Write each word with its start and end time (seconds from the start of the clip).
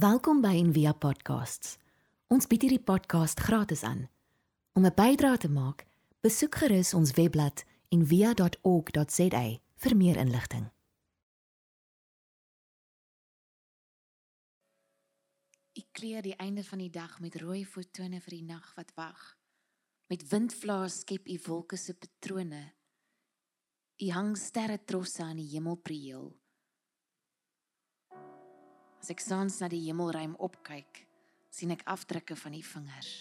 Welkom 0.00 0.38
by 0.40 0.54
Envia 0.56 0.94
Podcasts. 0.96 1.74
Ons 2.32 2.46
bied 2.48 2.62
hierdie 2.64 2.80
podcast 2.80 3.42
gratis 3.44 3.82
aan. 3.84 4.06
Om 4.72 4.86
'n 4.86 4.94
bydrae 4.96 5.36
te 5.36 5.50
maak, 5.52 5.84
besoek 6.24 6.54
gerus 6.54 6.94
ons 6.94 7.12
webblad 7.12 7.64
en 7.88 8.06
via.org.za 8.06 9.60
vir 9.76 9.96
meer 9.96 10.16
inligting. 10.16 10.70
Ek 15.76 15.88
kleur 15.92 16.22
die 16.22 16.36
einde 16.36 16.64
van 16.64 16.78
die 16.78 16.90
dag 16.90 17.20
met 17.20 17.36
rooi 17.36 17.66
fotone 17.66 18.20
vir 18.20 18.30
die 18.38 18.46
nag 18.46 18.74
wat 18.76 18.94
wag. 18.94 19.36
Met 20.06 20.28
windvlae 20.28 20.88
skep 20.88 21.28
u 21.28 21.38
wolke 21.46 21.76
se 21.76 21.94
patrone. 21.94 22.72
U 23.98 24.10
hang 24.10 24.36
sterre 24.36 24.84
trosse 24.84 25.22
aan 25.22 25.36
die 25.36 25.50
hemelprieel. 25.52 26.39
As 29.00 29.08
ek 29.08 29.22
saans 29.24 29.56
na 29.62 29.68
die 29.72 29.80
hemelruim 29.86 30.34
opkyk, 30.44 31.06
sien 31.48 31.72
ek 31.72 31.86
afdrukke 31.88 32.36
van 32.36 32.54
u 32.54 32.62
vingers. 32.62 33.12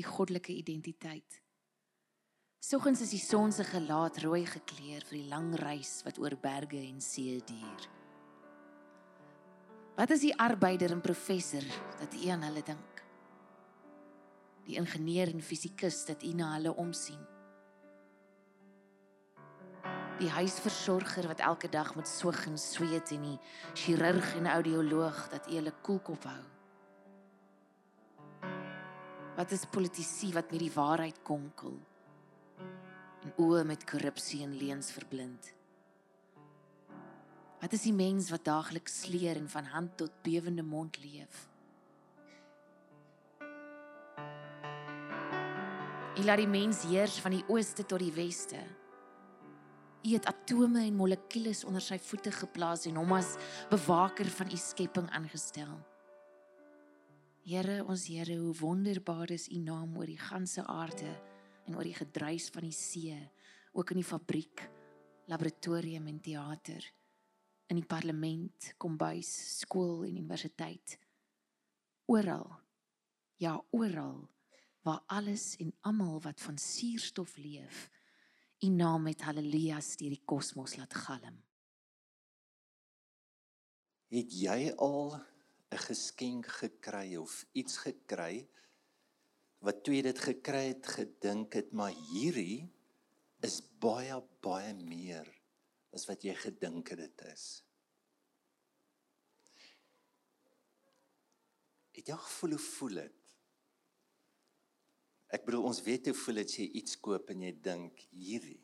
U 0.00 0.02
goddelike 0.08 0.52
identiteit. 0.52 1.38
Soggens 2.62 3.02
is 3.02 3.12
die 3.14 3.22
son 3.22 3.52
se 3.54 3.64
gelaat 3.66 4.20
rooi 4.22 4.44
gekleur 4.46 5.02
vir 5.08 5.18
die 5.18 5.28
lang 5.30 5.52
reis 5.58 6.00
wat 6.06 6.18
oor 6.22 6.34
berge 6.38 6.78
en 6.82 7.00
see 7.02 7.38
duur. 7.46 7.88
Wat 9.98 10.10
is 10.14 10.22
die 10.24 10.34
arbeider 10.40 10.94
en 10.94 11.02
professor 11.04 11.64
dat 12.00 12.14
u 12.16 12.28
aan 12.32 12.46
hulle 12.46 12.62
dink? 12.66 13.02
Die 14.66 14.78
ingenieur 14.78 15.30
en 15.30 15.42
fisikus 15.42 16.04
dat 16.08 16.22
u 16.22 16.32
na 16.38 16.54
hulle 16.56 16.74
omsien. 16.78 17.20
Die 20.22 20.30
huisversorger 20.30 21.26
wat 21.26 21.42
elke 21.42 21.68
dag 21.68 21.94
met 21.98 22.08
soeg 22.08 22.44
en 22.46 22.58
sweet 22.58 23.10
en 23.16 23.24
die 23.26 23.38
chirurg 23.74 24.36
en 24.38 24.46
audioloog 24.46 25.24
dat 25.32 25.48
u 25.50 25.56
hulle 25.58 25.74
koelkop 25.82 26.28
hou. 26.30 26.42
Wat 29.36 29.50
is 29.50 29.66
politici 29.66 30.30
wat 30.32 30.52
met 30.52 30.62
die 30.62 30.74
waarheid 30.74 31.18
konkel? 31.26 31.80
en 33.22 33.34
oë 33.38 33.62
met 33.66 33.84
korrupsie 33.86 34.42
en 34.42 34.54
leuns 34.58 34.90
verblind. 34.94 35.52
Wat 37.62 37.74
is 37.76 37.86
die 37.86 37.94
mens 37.94 38.30
wat 38.34 38.44
daagliks 38.48 39.02
sleer 39.04 39.38
en 39.38 39.48
van 39.50 39.68
hand 39.70 39.96
tot 40.00 40.22
bewende 40.26 40.64
mond 40.66 40.98
leef? 40.98 41.46
Hy 46.12 46.26
laat 46.26 46.42
die 46.42 46.50
mens 46.50 46.82
heers 46.90 47.20
van 47.22 47.38
die 47.38 47.44
ooste 47.48 47.86
tot 47.86 48.02
die 48.02 48.12
weste. 48.14 48.58
Het 50.02 50.26
atome 50.26 50.80
en 50.82 50.96
molekules 50.98 51.60
onder 51.62 51.82
sy 51.84 51.94
voete 52.02 52.32
geplaas 52.34 52.88
en 52.90 52.96
hom 52.98 53.12
as 53.14 53.36
bewaker 53.70 54.26
van 54.34 54.50
u 54.50 54.58
skepping 54.58 55.06
aangestel. 55.14 55.76
Here, 57.46 57.76
ons 57.86 58.08
Here, 58.10 58.34
hoe 58.40 58.54
wonderbaar 58.58 59.30
is 59.30 59.46
u 59.48 59.60
naam 59.62 59.94
oor 59.96 60.10
die 60.10 60.18
ganse 60.18 60.64
aarde 60.66 61.10
en 61.68 61.78
oor 61.78 61.86
die 61.86 61.94
gedruis 61.94 62.48
van 62.50 62.66
die 62.66 62.74
see, 62.74 63.14
ook 63.78 63.94
in 63.94 64.02
die 64.02 64.06
fabriek, 64.06 64.66
laboratorium 65.30 66.10
en 66.10 66.18
teater, 66.20 66.82
in 67.70 67.78
die 67.78 67.86
parlement, 67.86 68.72
kombuis, 68.82 69.30
skool 69.62 70.02
en 70.02 70.18
universiteit. 70.18 70.98
Oral. 72.10 72.50
Ja, 73.38 73.54
oral 73.70 74.26
waar 74.82 75.02
alles 75.06 75.52
en 75.62 75.70
almal 75.86 76.18
wat 76.26 76.40
van 76.42 76.58
suurstof 76.58 77.36
leef, 77.38 77.86
u 78.62 78.68
naam 78.68 79.02
met 79.02 79.22
haleluja 79.26 79.80
deur 79.98 80.14
die 80.14 80.22
kosmos 80.24 80.76
laat 80.78 80.94
galm. 80.94 81.38
Het 84.12 84.34
jy 84.44 84.70
al 84.76 85.16
'n 85.72 85.82
geskenk 85.88 86.46
gekry 86.46 87.16
of 87.16 87.46
iets 87.52 87.76
gekry 87.86 88.48
wat 89.58 89.82
toe 89.84 89.94
jy 89.94 90.02
dit 90.02 90.18
gekry 90.18 90.64
het 90.74 90.86
gedink 90.86 91.54
het 91.54 91.72
maar 91.72 91.94
hierdie 92.12 92.70
is 93.40 93.62
baie 93.80 94.20
baie 94.40 94.74
meer 94.74 95.26
as 95.92 96.06
wat 96.06 96.22
jy 96.22 96.34
gedink 96.34 96.88
het 96.88 96.98
dit 96.98 97.24
is. 97.32 97.64
Ek 101.92 102.06
dink 102.06 102.20
voel 102.36 102.56
hoe 102.56 102.64
voel 102.68 102.94
dit? 103.02 103.21
Ek 105.32 105.46
bedoel 105.46 105.64
ons 105.70 105.80
weet 105.82 106.10
hoe 106.10 106.18
voel 106.18 106.42
dit 106.42 106.52
as 106.52 106.58
jy 106.60 106.68
iets 106.82 106.98
koop 107.00 107.30
en 107.32 107.46
jy 107.46 107.52
dink 107.64 108.04
hierdie 108.12 108.60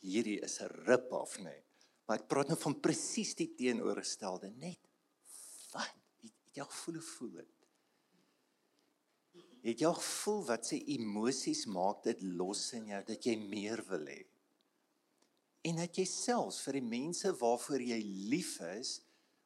hierdie 0.00 0.40
is 0.44 0.60
'n 0.60 0.72
rip 0.86 1.12
af 1.12 1.38
nê. 1.38 1.44
Nee. 1.44 1.62
Maar 2.06 2.18
ek 2.18 2.28
praat 2.28 2.48
nou 2.48 2.58
van 2.58 2.80
presies 2.80 3.34
die 3.34 3.54
teenoorgestelde 3.54 4.50
net. 4.50 4.80
Wat? 5.72 5.94
Ek 6.24 6.54
dink 6.54 6.72
voel 6.72 6.94
hoe 6.94 7.08
voel 7.14 7.30
dit? 7.30 7.56
Het 9.62 9.80
jy 9.80 9.92
gevoel 9.94 10.44
wat 10.48 10.66
se 10.66 10.78
emosies 10.94 11.66
maak 11.66 12.02
dit 12.02 12.22
los 12.22 12.72
in 12.72 12.86
jou 12.86 13.02
dat 13.04 13.26
jy 13.26 13.36
meer 13.36 13.84
wil 13.88 14.06
hê? 14.06 14.24
En 15.62 15.76
dat 15.76 15.96
jy 15.96 16.04
selfs 16.04 16.62
vir 16.64 16.80
die 16.80 16.88
mense 16.88 17.32
waarvoor 17.32 17.80
jy 17.80 18.00
lief 18.32 18.60
is, 18.60 19.02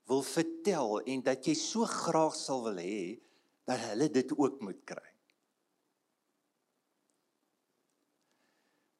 wil 0.06 0.22
vertel 0.22 1.00
en 1.00 1.22
dat 1.22 1.46
jy 1.46 1.54
so 1.54 1.84
graag 1.84 2.36
sal 2.38 2.62
wil 2.62 2.78
hê 2.78 3.18
dat 3.66 3.80
hulle 3.90 4.08
dit 4.08 4.30
ook 4.38 4.62
moet 4.62 4.84
kry. 4.86 5.13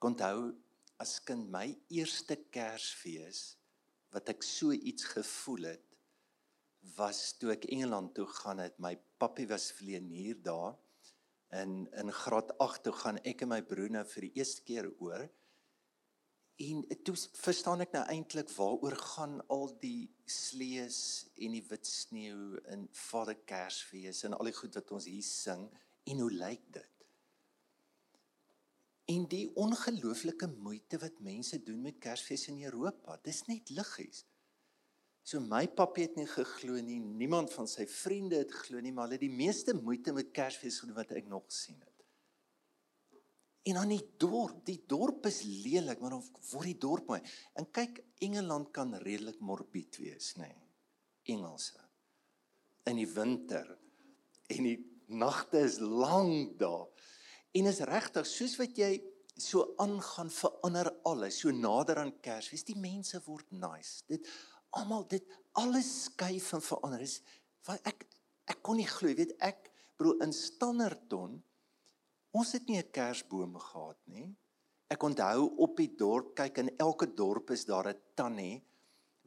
Onthou 0.04 0.53
as 1.00 1.16
kind 1.25 1.48
my 1.53 1.66
eerste 1.88 2.37
Kersfees 2.54 3.54
wat 4.15 4.28
ek 4.31 4.44
so 4.47 4.72
iets 4.72 5.09
gevoel 5.15 5.70
het 5.72 5.94
was 6.97 7.32
toe 7.41 7.54
ek 7.54 7.65
Engeland 7.72 8.12
toe 8.16 8.26
gaan 8.41 8.60
het 8.60 8.76
my 8.82 8.93
pappie 9.19 9.47
was 9.48 9.70
vleienier 9.78 10.37
daar 10.44 10.75
in 11.62 11.88
in 12.03 12.12
graad 12.12 12.53
8 12.59 12.82
toe 12.84 12.93
gaan 13.00 13.19
ek 13.25 13.47
en 13.47 13.53
my 13.54 13.62
broer 13.70 13.91
nou 13.97 14.04
vir 14.12 14.28
die 14.28 14.34
eerste 14.41 14.62
keer 14.66 14.91
oor. 14.98 15.25
En 16.64 16.82
toe 17.06 17.14
verstaan 17.41 17.82
ek 17.82 17.94
nou 17.97 18.03
eintlik 18.12 18.50
waaroor 18.54 18.97
gaan 19.00 19.38
al 19.50 19.72
die 19.82 20.10
slees 20.31 20.98
en 21.34 21.56
die 21.56 21.64
wit 21.70 21.88
sneeu 21.91 22.60
in 22.75 22.87
Vader 23.09 23.38
Kersfees 23.48 24.22
en 24.26 24.37
al 24.38 24.50
die 24.50 24.59
goed 24.60 24.76
wat 24.78 24.93
ons 24.98 25.09
hier 25.10 25.26
sing 25.26 25.66
en 26.10 26.22
hoe 26.22 26.31
lyk 26.31 26.69
dit? 26.76 26.94
En 29.10 29.26
die 29.28 29.48
ongelooflike 29.60 30.48
moeite 30.48 30.98
wat 31.03 31.19
mense 31.20 31.59
doen 31.62 31.82
met 31.84 31.98
Kersfees 32.00 32.47
in 32.48 32.62
Europa, 32.65 33.19
dis 33.22 33.42
net 33.50 33.69
liggies. 33.75 34.25
So 35.25 35.41
my 35.41 35.66
pappa 35.69 36.03
het 36.04 36.16
nie 36.16 36.26
geglo 36.28 36.76
nie, 36.84 36.98
niemand 37.00 37.53
van 37.53 37.69
sy 37.69 37.87
vriende 37.88 38.43
het 38.43 38.53
geglo 38.53 38.81
nie, 38.84 38.93
maar 38.93 39.09
hulle 39.09 39.19
het 39.19 39.25
die 39.25 39.32
meeste 39.32 39.75
moeite 39.76 40.12
met 40.16 40.32
Kersfees 40.37 40.81
gedoen 40.81 40.98
wat 40.98 41.12
ek 41.16 41.28
nog 41.32 41.47
gesien 41.48 41.81
het. 41.81 41.94
En 43.64 43.78
dan 43.81 43.94
die 43.94 44.03
dorp, 44.20 44.59
die 44.69 44.82
dorp 44.88 45.25
is 45.31 45.41
lelik, 45.44 46.00
maar 46.00 46.19
dan 46.19 46.25
word 46.50 46.69
die 46.69 46.81
dorp 46.81 47.09
mooi. 47.09 47.22
En 47.56 47.70
kyk, 47.72 48.03
Engeland 48.25 48.69
kan 48.76 48.93
redelik 49.00 49.41
morbied 49.41 49.97
wees, 50.03 50.34
nê. 50.37 50.50
Nee. 50.50 50.60
Engelse. 51.32 51.81
In 52.84 53.00
die 53.00 53.09
winter 53.09 53.70
en 54.53 54.66
die 54.69 54.76
nagte 55.09 55.62
is 55.64 55.78
lank 55.81 56.59
daar. 56.60 56.91
En 57.54 57.66
is 57.70 57.81
regtig 57.81 58.26
soos 58.26 58.56
wat 58.59 58.76
jy 58.78 58.92
so 59.37 59.75
aangaan 59.82 60.31
verander 60.31 60.91
alles 61.06 61.41
so 61.42 61.50
nader 61.50 61.98
aan 62.03 62.20
Kersfees. 62.22 62.66
Die 62.66 62.78
mense 62.78 63.20
word 63.26 63.50
nice. 63.50 64.03
Dit 64.06 64.26
almal 64.75 65.06
dit 65.09 65.25
alles 65.60 65.91
skuif 66.09 66.53
en 66.56 66.62
verander 66.64 67.03
is 67.04 67.20
wat 67.69 67.82
ek 67.91 68.06
ek 68.50 68.60
kon 68.66 68.78
nie 68.81 68.88
glo 68.91 69.14
weet 69.16 69.34
ek 69.47 69.70
bro 69.98 70.16
in 70.25 70.34
Standerton 70.34 71.37
ons 72.34 72.53
het 72.56 72.66
nie 72.69 72.78
'n 72.82 72.91
kersboom 72.98 73.54
gehad 73.66 74.00
nie 74.06 74.28
ek 74.91 75.06
onthou 75.09 75.47
op 75.66 75.76
die 75.76 75.93
dorp 76.04 76.34
kyk 76.41 76.59
in 76.59 76.70
elke 76.78 77.06
dorp 77.06 77.50
is 77.50 77.64
daar 77.64 77.88
'n 77.88 78.00
tannie 78.14 78.62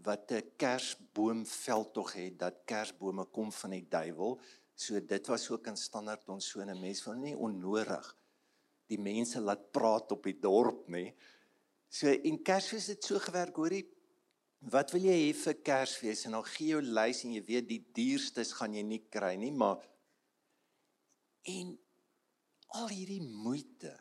wat 0.06 0.32
'n 0.32 0.52
kersboomveld 0.58 1.94
tog 1.94 2.14
het 2.14 2.40
dat 2.40 2.66
kersbome 2.66 3.26
kom 3.26 3.52
van 3.52 3.72
die 3.72 3.88
duiwel 3.90 4.40
so 4.78 5.02
dit 5.02 5.28
was 5.28 5.50
ook 5.50 5.68
in 5.68 5.78
Standerton 5.78 6.42
so 6.42 6.62
'n 6.62 6.80
mens 6.80 7.02
van 7.02 7.20
nie 7.22 7.36
onnodig 7.36 8.16
die 8.88 9.00
mense 9.00 9.42
laat 9.42 9.72
praat 9.72 10.12
op 10.12 10.24
die 10.24 10.40
dorp 10.40 10.88
nê 10.88 11.14
so 11.90 12.08
en 12.08 12.44
kersfees 12.44 12.88
het 12.88 13.04
so 13.04 13.20
gewerk 13.20 13.56
hoorie 13.56 13.86
Wat 14.66 14.90
wil 14.92 15.04
jy 15.06 15.14
hê 15.14 15.34
vir 15.38 15.60
Kersfees 15.62 16.26
en 16.26 16.34
dan 16.34 16.48
gee 16.50 16.74
jou 16.74 16.82
lys 16.82 17.22
en 17.26 17.36
jy 17.36 17.44
weet 17.46 17.68
die 17.70 17.84
duurstes 17.94 18.56
gaan 18.58 18.74
jy 18.74 18.84
nie 18.84 19.04
kry 19.14 19.36
nie, 19.38 19.54
maar 19.54 19.84
en 21.48 21.76
al 22.76 22.90
hierdie 22.90 23.22
moeite. 23.22 23.94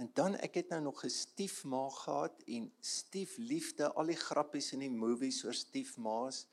En 0.00 0.08
dan 0.16 0.38
ek 0.42 0.56
het 0.62 0.72
nou 0.72 0.80
nog 0.88 1.04
'n 1.04 1.10
stiefma 1.10 1.88
gehad 1.90 2.42
en 2.46 2.72
stiefliefde, 2.80 3.92
al 3.92 4.06
die 4.06 4.16
grappies 4.16 4.72
in 4.72 4.80
die 4.80 4.90
movies 4.90 5.44
oor 5.44 5.54
stiefmaas. 5.54 6.46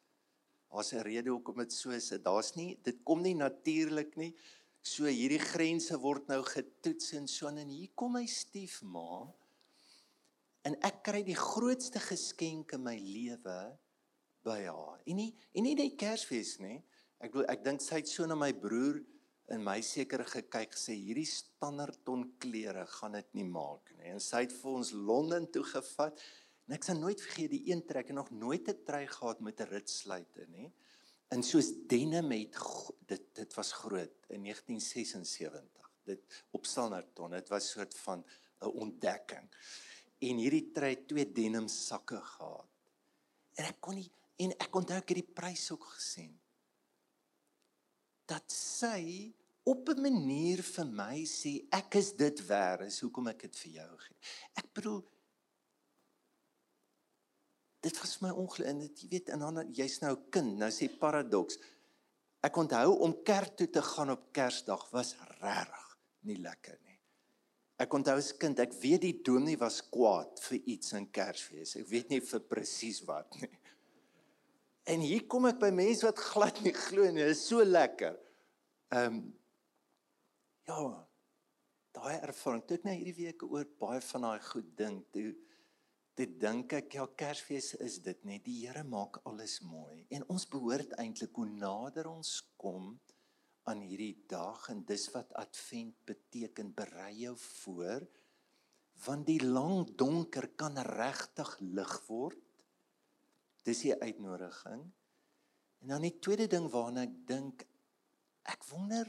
Daar's 0.70 0.94
'n 0.94 1.04
rede 1.04 1.30
hoekom 1.30 1.58
dit 1.58 1.74
so 1.74 1.90
is. 1.90 2.10
Daar's 2.10 2.56
nie 2.56 2.78
dit 2.84 3.04
kom 3.04 3.22
nie 3.22 3.36
natuurlik 3.36 4.16
nie. 4.16 4.36
So 4.82 5.06
hierdie 5.06 5.42
grense 5.42 5.98
word 5.98 6.28
nou 6.28 6.44
getoets 6.44 7.14
en 7.14 7.28
so 7.28 7.48
en 7.48 7.68
hier 7.68 7.90
kom 7.96 8.14
my 8.14 8.26
stiefma 8.26 9.34
en 10.68 10.76
ek 10.86 11.04
kry 11.04 11.22
die 11.24 11.38
grootste 11.38 12.00
geskenk 12.00 12.74
in 12.74 12.84
my 12.84 12.98
lewe 13.00 13.60
by 14.46 14.60
haar. 14.66 15.00
En 15.06 15.20
nie 15.20 15.32
en 15.54 15.64
nie 15.64 15.76
net 15.76 15.98
Kersfees 16.00 16.58
nie. 16.60 16.80
Ek 17.20 17.34
bedoel 17.34 17.50
ek 17.52 17.64
dink 17.64 17.84
sy 17.84 18.02
het 18.02 18.12
so 18.12 18.28
na 18.30 18.38
my 18.40 18.52
broer 18.54 19.02
en 19.50 19.64
my 19.66 19.80
seker 19.82 20.24
gekyk 20.30 20.76
sê 20.78 20.94
hierdie 20.94 21.28
standaardton 21.28 22.28
klere 22.42 22.86
gaan 23.00 23.18
dit 23.18 23.34
nie 23.40 23.48
maak 23.50 23.90
nie. 23.98 24.12
En 24.14 24.22
sy 24.24 24.46
het 24.46 24.54
vir 24.62 24.78
ons 24.78 24.94
Londen 24.94 25.50
toe 25.52 25.66
gevat. 25.66 26.22
En 26.70 26.76
ek 26.78 26.86
sal 26.86 27.00
nooit 27.02 27.18
vergeet 27.18 27.50
die 27.50 27.64
een 27.72 27.80
trek 27.90 28.12
en 28.12 28.20
nog 28.20 28.30
nooit 28.30 28.68
'n 28.70 28.84
trui 28.86 29.08
gehad 29.08 29.40
met 29.42 29.60
'n 29.60 29.72
ritsluiter 29.74 30.48
nie. 30.48 30.72
En 31.34 31.44
soos 31.44 31.70
denim 31.88 32.32
het 32.32 32.56
dit 33.08 33.24
dit 33.34 33.54
was 33.54 33.72
groot 33.72 34.26
in 34.28 34.44
1976. 34.44 35.92
Dit 36.04 36.44
op 36.52 36.66
standaardton. 36.66 37.32
Dit 37.32 37.50
was 37.50 37.72
soort 37.72 37.98
van 37.98 38.24
'n 38.62 38.66
ontdekking. 38.66 39.50
En 40.20 40.38
hierdie 40.38 40.72
trui 40.72 41.06
twee 41.06 41.32
denim 41.32 41.68
sakke 41.68 42.22
gehad. 42.22 42.70
En 43.56 43.66
ek 43.66 43.78
kon 43.80 43.96
nie 43.96 44.12
en 44.36 44.52
ek 44.52 44.76
onthou 44.76 44.98
ek 44.98 45.10
het 45.10 45.26
die 45.26 45.34
prys 45.34 45.72
ook 45.72 45.84
gesien 45.84 46.40
dat 48.26 48.52
sy 48.52 49.34
op 49.64 49.90
'n 49.90 50.02
manier 50.02 50.62
vir 50.64 50.86
my 50.86 51.26
sê 51.26 51.66
ek 51.72 51.96
is 51.96 52.14
dit 52.14 52.46
werd 52.46 52.82
is 52.82 53.00
hoekom 53.00 53.28
ek 53.28 53.42
dit 53.42 53.56
vir 53.56 53.72
jou 53.72 53.98
gee. 53.98 54.18
Ek 54.54 54.74
bedoel 54.74 55.04
dit 57.80 58.00
was 58.02 58.20
my 58.22 58.32
ongelukkig 58.32 59.04
jy 59.04 59.10
weet 59.14 59.30
en 59.34 59.46
dan 59.46 59.74
jy's 59.74 60.00
nou 60.02 60.16
'n 60.16 60.30
kind 60.30 60.58
nou 60.58 60.72
sê 60.72 60.90
paradoks 61.00 61.60
ek 62.44 62.58
onthou 62.58 63.00
om 63.06 63.14
kerk 63.24 63.56
toe 63.60 63.70
te 63.70 63.82
gaan 63.82 64.10
op 64.16 64.32
Kersdag 64.32 64.90
was 64.92 65.16
regtig 65.42 65.90
nie 66.28 66.38
lekker 66.40 66.78
nie. 66.86 66.98
Ek 67.80 67.94
onthou 67.96 68.18
as 68.20 68.34
kind 68.36 68.60
ek 68.60 68.74
weet 68.82 69.04
die 69.06 69.18
dominee 69.24 69.60
was 69.60 69.80
kwaad 69.82 70.40
vir 70.44 70.60
iets 70.74 70.94
in 70.98 71.08
Kersfees. 71.16 71.78
Ek 71.80 71.88
weet 71.88 72.10
nie 72.10 72.20
vir 72.20 72.42
presies 72.52 73.02
wat 73.08 73.40
nie. 73.40 73.52
En 74.90 75.04
hier 75.06 75.28
kom 75.32 75.46
ek 75.46 75.60
by 75.62 75.70
mense 75.76 76.04
wat 76.08 76.20
glad 76.32 76.60
nie 76.66 76.74
glo 76.76 77.06
nie. 77.08 77.24
Dit 77.24 77.38
is 77.38 77.46
so 77.48 77.64
lekker. 77.64 78.18
Ehm 78.92 79.20
um, 79.20 79.22
ja, 80.70 80.80
daai 81.98 82.18
ervaring. 82.20 82.64
Toe 82.68 82.78
ek 82.78 82.84
nou 82.86 82.96
hierdie 82.98 83.28
week 83.30 83.46
oor 83.48 83.68
baie 83.82 84.02
van 84.12 84.28
daai 84.28 84.44
goed 84.50 84.68
dink, 84.78 85.06
toe 85.16 85.32
dit 86.20 86.36
dink 86.42 86.74
ek 86.76 86.98
ja, 86.98 87.06
Kersfees 87.16 87.74
is 87.80 88.00
dit 88.04 88.26
net. 88.28 88.44
Die 88.44 88.66
Here 88.66 88.84
maak 88.84 89.22
alles 89.30 89.60
mooi. 89.64 90.04
En 90.12 90.26
ons 90.34 90.46
behoort 90.52 90.98
eintlik 91.00 91.38
hoe 91.40 91.48
nader 91.48 92.10
ons 92.12 92.34
kom 92.60 92.92
aan 93.70 93.84
hierdie 93.86 94.26
dag 94.28 94.66
en 94.74 94.84
dis 94.88 95.06
wat 95.14 95.32
advent 95.40 95.96
beteken, 96.10 96.74
berei 96.76 97.14
jou 97.24 97.36
voor 97.64 98.08
want 99.06 99.30
die 99.30 99.40
lang 99.40 99.86
donker 99.96 100.50
kan 100.60 100.76
regtig 100.84 101.54
lig 101.64 101.94
word. 102.10 102.42
Dis 103.64 103.86
die 103.86 103.94
uitnodiging. 103.96 104.82
En 105.80 105.94
dan 105.94 106.04
die 106.04 106.18
tweede 106.20 106.50
ding 106.52 106.68
waarna 106.74 107.06
ek 107.08 107.14
dink, 107.30 107.64
ek 108.44 108.66
wonder 108.74 109.08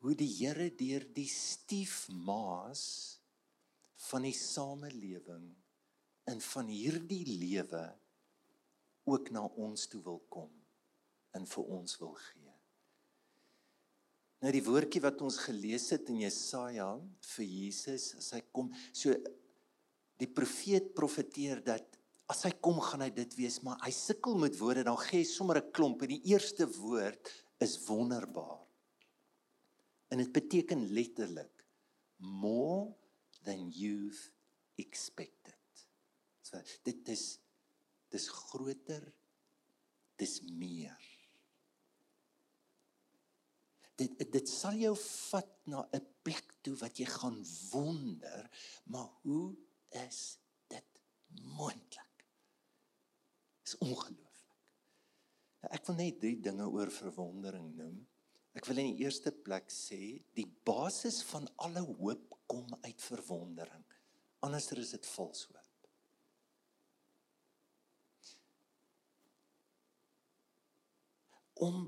hoe 0.00 0.14
die 0.16 0.30
Here 0.32 0.70
deur 0.80 1.04
die 1.12 1.28
stiefmaas 1.28 2.86
van 4.08 4.26
die 4.26 4.36
samelewing 4.36 5.44
in 6.30 6.40
van 6.52 6.70
hierdie 6.70 7.24
lewe 7.26 7.84
ook 9.10 9.30
na 9.34 9.44
ons 9.58 9.88
toe 9.90 10.02
wil 10.04 10.20
kom 10.32 10.50
en 11.36 11.46
vir 11.48 11.70
ons 11.78 11.98
wil 12.00 12.14
gee. 12.18 12.50
Nou 14.42 14.50
die 14.54 14.64
woordjie 14.66 15.02
wat 15.04 15.22
ons 15.22 15.38
gelees 15.44 15.88
het 15.94 16.10
in 16.10 16.24
Jesaja 16.24 16.88
vir 17.34 17.46
Jesus 17.46 18.10
as 18.18 18.32
hy 18.34 18.42
kom, 18.50 18.72
so 18.90 19.14
die 20.18 20.30
profeet 20.30 20.92
profeteer 20.98 21.62
dat 21.64 21.98
as 22.30 22.42
hy 22.46 22.52
kom 22.64 22.78
gaan 22.82 23.04
hy 23.04 23.10
dit 23.14 23.34
wees, 23.36 23.60
maar 23.62 23.80
hy 23.84 23.90
sukkel 23.94 24.38
met 24.40 24.56
woorde, 24.58 24.86
dan 24.86 24.98
gee 25.04 25.20
hy 25.20 25.28
sommer 25.28 25.60
'n 25.60 25.72
klomp 25.74 26.02
en 26.02 26.14
die 26.14 26.22
eerste 26.32 26.66
woord 26.66 27.30
is 27.60 27.78
wonderbaar. 27.86 28.62
En 30.10 30.18
dit 30.18 30.32
beteken 30.32 30.90
letterlik 30.92 31.66
more 32.18 32.94
than 33.44 33.70
you've 33.70 34.30
expected. 34.76 35.54
So 36.42 36.60
dit 36.84 37.08
is 37.08 37.38
dis 38.12 38.28
groter 38.28 39.04
dis 40.20 40.40
meer. 40.44 41.08
Dit 43.96 44.18
dit 44.32 44.48
sal 44.48 44.78
jou 44.80 44.94
vat 44.98 45.52
na 45.66 45.86
'n 45.92 46.06
plek 46.22 46.54
toe 46.62 46.76
wat 46.76 46.98
jy 46.98 47.06
gaan 47.06 47.40
wonder, 47.70 48.50
maar 48.84 49.10
hoe 49.22 49.56
is 50.06 50.38
dit 50.68 51.02
moontlik? 51.42 52.26
Dis 53.62 53.78
ongelooflik. 53.78 54.22
Ek 55.70 55.86
wil 55.86 55.96
net 55.96 56.20
drie 56.20 56.40
dinge 56.40 56.66
oor 56.68 56.90
verwondering 56.90 57.74
noem. 57.76 57.98
Ek 58.52 58.66
wil 58.68 58.82
in 58.82 58.92
die 58.92 59.04
eerste 59.06 59.32
plek 59.32 59.70
sê 59.72 60.20
die 60.36 60.46
basis 60.66 61.22
van 61.30 61.48
alle 61.64 61.84
hoop 61.86 62.36
kom 62.50 62.68
uit 62.84 63.00
verwondering. 63.00 63.84
Anderser 64.44 64.82
is 64.82 64.92
dit 64.96 65.08
vals 65.14 65.46
hoop. 65.48 65.58
Om 71.62 71.82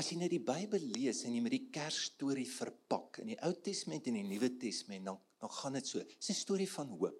as 0.00 0.08
jy 0.08 0.16
net 0.18 0.32
die 0.32 0.42
Bybel 0.42 0.82
lees 0.94 1.24
en 1.26 1.34
jy 1.34 1.40
met 1.44 1.52
die 1.52 1.66
Kersstorie 1.74 2.46
verpak 2.48 3.18
in 3.20 3.34
die 3.34 3.40
Ou 3.44 3.52
Testament 3.62 4.06
en 4.08 4.16
die 4.16 4.26
Nuwe 4.26 4.54
Testament 4.56 5.10
dan 5.10 5.18
dan 5.38 5.50
gaan 5.50 5.72
dit 5.72 5.86
so. 5.86 6.02
Dis 6.02 6.30
'n 6.30 6.34
storie 6.34 6.70
van 6.70 6.88
hoop. 6.88 7.18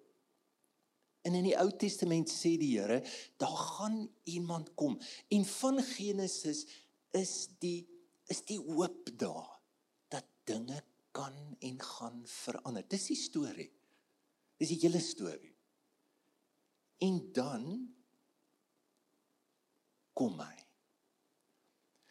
En 1.21 1.33
in 1.35 1.43
die 1.43 1.57
Ou 1.57 1.71
Testament 1.71 2.29
sê 2.29 2.57
die 2.57 2.79
Here, 2.79 3.03
daar 3.37 3.57
gaan 3.57 4.09
iemand 4.23 4.73
kom. 4.73 4.99
En 5.27 5.45
van 5.45 5.83
Genesis 5.83 6.65
is 7.17 7.49
die 7.61 7.87
is 8.29 8.43
die 8.45 8.59
hoop 8.61 9.09
daar 9.17 9.55
dat 10.13 10.25
dinge 10.45 10.83
kan 11.11 11.35
en 11.59 11.79
gaan 11.81 12.21
verander. 12.29 12.85
Dis 12.85 13.07
die 13.09 13.17
storie. 13.17 13.71
Dis 14.61 14.69
die 14.75 14.81
hele 14.83 15.01
storie. 15.01 15.55
En 17.01 17.17
dan 17.33 17.65
kom 20.13 20.37
hy. 20.43 20.55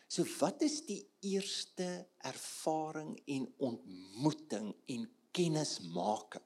So 0.09 0.25
wat 0.41 0.65
is 0.65 0.81
die 0.89 1.03
eerste 1.29 2.09
ervaring 2.27 3.13
en 3.29 3.45
ontmoeting 3.63 4.73
en 4.89 5.09
kennismaking? 5.37 6.45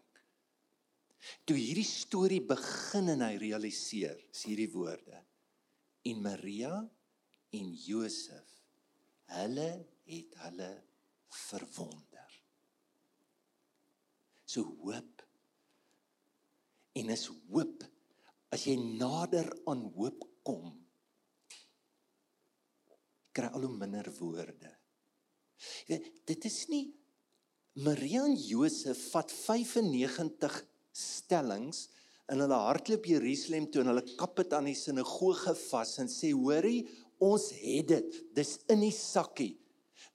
Toe 1.46 1.54
hierdie 1.54 1.86
storie 1.86 2.42
begin 2.42 3.12
en 3.14 3.22
hy 3.22 3.36
realiseer, 3.38 4.18
is 4.34 4.42
hierdie 4.48 4.70
woorde. 4.74 5.22
En 6.10 6.24
Maria 6.24 6.74
en 7.52 7.72
Josef 7.76 8.58
hulle 9.32 9.70
het 10.08 10.36
hulle 10.44 10.70
verwonder. 11.48 12.38
So 14.44 14.64
hoop 14.84 15.24
en 17.00 17.12
is 17.14 17.28
hoop 17.50 17.84
as 18.52 18.66
jy 18.68 18.76
nader 19.00 19.48
aan 19.70 19.86
hoop 19.96 20.26
kom 20.44 20.74
kry 23.32 23.48
al 23.48 23.64
hoe 23.64 23.76
minder 23.76 24.10
woorde. 24.18 24.72
Weet 25.88 26.10
dit 26.28 26.44
is 26.48 26.58
nie 26.68 26.84
Maria 27.80 28.26
en 28.28 28.36
Josef 28.36 28.98
vat 29.14 29.32
95 29.32 30.58
stellings 30.92 31.86
in 32.32 32.42
hulle 32.42 32.58
hardloop 32.66 33.06
Jerusalem 33.08 33.70
toe 33.72 33.80
en 33.82 33.92
hulle 33.92 34.04
kap 34.18 34.36
dit 34.40 34.52
aan 34.56 34.68
die 34.68 34.76
sinagoge 34.76 35.54
vas 35.70 35.94
en 36.02 36.10
sê 36.12 36.34
hoorie 36.36 36.82
Ons 37.22 37.50
het 37.54 37.88
dit. 37.92 38.16
Dis 38.34 38.56
in 38.72 38.82
die 38.82 38.94
sakkie. 38.94 39.54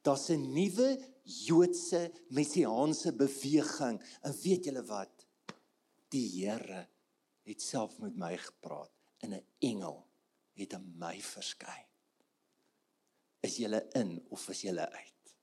Daar's 0.04 0.28
'n 0.30 0.52
nuwe 0.52 0.98
Joodse 1.24 2.12
messiaanse 2.28 3.12
beweging. 3.12 4.00
En 4.22 4.32
weet 4.42 4.64
julle 4.64 4.84
wat? 4.84 5.26
Die 6.08 6.28
Here 6.28 6.88
het 7.42 7.62
self 7.62 7.98
met 7.98 8.16
my 8.16 8.36
gepraat 8.36 8.92
in 9.24 9.34
'n 9.34 9.46
engel 9.58 10.06
het 10.52 10.74
aan 10.74 10.94
my 10.98 11.20
verskyn. 11.20 11.86
Is 13.40 13.56
jy 13.56 13.70
in 13.94 14.26
of 14.28 14.48
is 14.48 14.62
jy 14.62 14.76
uit? 14.76 15.36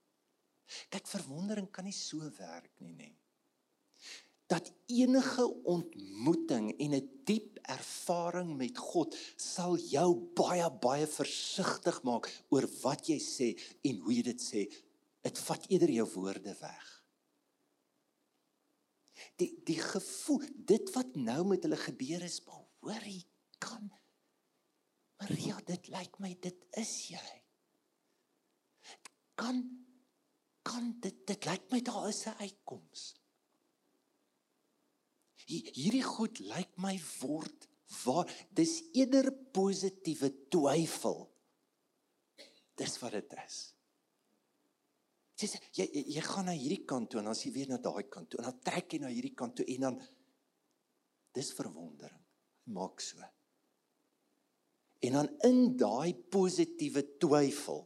Kyk, 0.89 1.07
verwondering 1.07 1.69
kan 1.71 1.83
nie 1.83 1.93
so 1.93 2.19
werk 2.37 2.71
nie, 2.79 2.93
nê. 2.93 3.11
Dat 4.47 4.71
enige 4.85 5.45
ontmoeting 5.63 6.77
en 6.77 6.93
'n 6.93 7.21
diep 7.23 7.57
ervaring 7.61 8.55
met 8.57 8.77
God 8.77 9.15
sal 9.35 9.77
jou 9.77 10.09
baie 10.37 10.69
baie 10.81 11.07
versigtig 11.07 12.01
maak 12.03 12.29
oor 12.53 12.67
wat 12.81 13.07
jy 13.09 13.19
sê 13.19 13.47
en 13.81 13.97
hoe 14.03 14.13
jy 14.13 14.21
dit 14.21 14.41
sê. 14.41 14.61
Dit 15.21 15.39
vat 15.39 15.65
eerder 15.69 15.89
jou 15.89 16.07
woorde 16.13 16.55
weg. 16.59 16.91
Die 19.35 19.51
die 19.65 19.79
gevoel, 19.81 20.45
dit 20.55 20.93
wat 20.93 21.15
nou 21.15 21.45
met 21.47 21.63
hulle 21.63 21.79
gebeur 21.79 22.21
is, 22.21 22.41
hoor 22.45 23.05
jy 23.05 23.25
kan 23.57 23.91
Maria, 25.19 25.57
dit 25.65 25.87
lyk 25.87 26.19
my 26.19 26.35
dit 26.41 26.65
is 26.77 26.93
jy. 27.09 27.27
Kan 29.35 29.63
kan 30.65 30.99
dit 31.01 31.27
dit 31.27 31.45
lyk 31.45 31.69
my 31.71 31.81
daar 31.81 32.09
is 32.09 32.25
'n 32.27 32.37
uitkoms 32.39 33.13
hierdie 35.49 36.03
goed 36.05 36.41
lyk 36.41 36.73
my 36.81 36.95
word 37.21 37.69
waar 38.03 38.29
dis 38.57 38.79
eerder 38.97 39.29
positiewe 39.53 40.31
twyfel 40.51 41.25
Dis 42.75 42.97
wat 42.99 43.15
dit 43.15 43.35
is. 43.45 43.61
Jy 45.39 45.47
sê 45.51 45.59
jy, 45.75 45.85
jy 46.15 46.23
gaan 46.23 46.47
na 46.47 46.55
hierdie 46.55 46.83
kant 46.87 47.09
toe 47.11 47.19
en 47.19 47.29
dan 47.29 47.39
jy 47.39 47.51
weer 47.55 47.71
na 47.71 47.79
daai 47.83 48.05
kant 48.11 48.29
toe 48.31 48.39
en 48.39 48.47
dan 48.49 48.59
trek 48.63 48.95
jy 48.95 49.01
na 49.03 49.11
hierdie 49.11 49.35
kant 49.35 49.57
toe 49.57 49.65
en 49.73 49.87
dan 49.87 49.97
dis 51.35 51.51
verwondering. 51.57 52.21
Maak 52.75 53.03
so. 53.03 53.19
En 55.05 55.19
dan 55.19 55.29
in 55.47 55.75
daai 55.79 56.15
positiewe 56.31 57.03
twyfel 57.21 57.83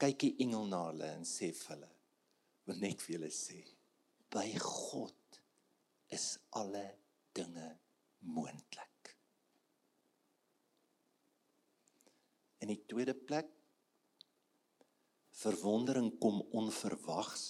kyk 0.00 0.22
die 0.22 0.32
engel 0.46 0.70
na 0.70 0.84
hulle 0.88 1.10
en 1.18 1.26
sê 1.28 1.50
vir 1.54 1.74
hulle 1.74 1.90
wil 2.70 2.78
net 2.80 3.02
vir 3.04 3.16
julle 3.16 3.32
sê 3.34 3.58
by 4.32 4.46
God 4.62 5.14
is 6.10 6.38
alle 6.58 6.84
dinge 7.32 7.68
moontlik. 8.18 9.14
In 12.60 12.72
die 12.72 12.82
tweede 12.90 13.14
plek 13.14 13.48
verwondering 15.40 16.12
kom 16.20 16.42
onverwags. 16.56 17.46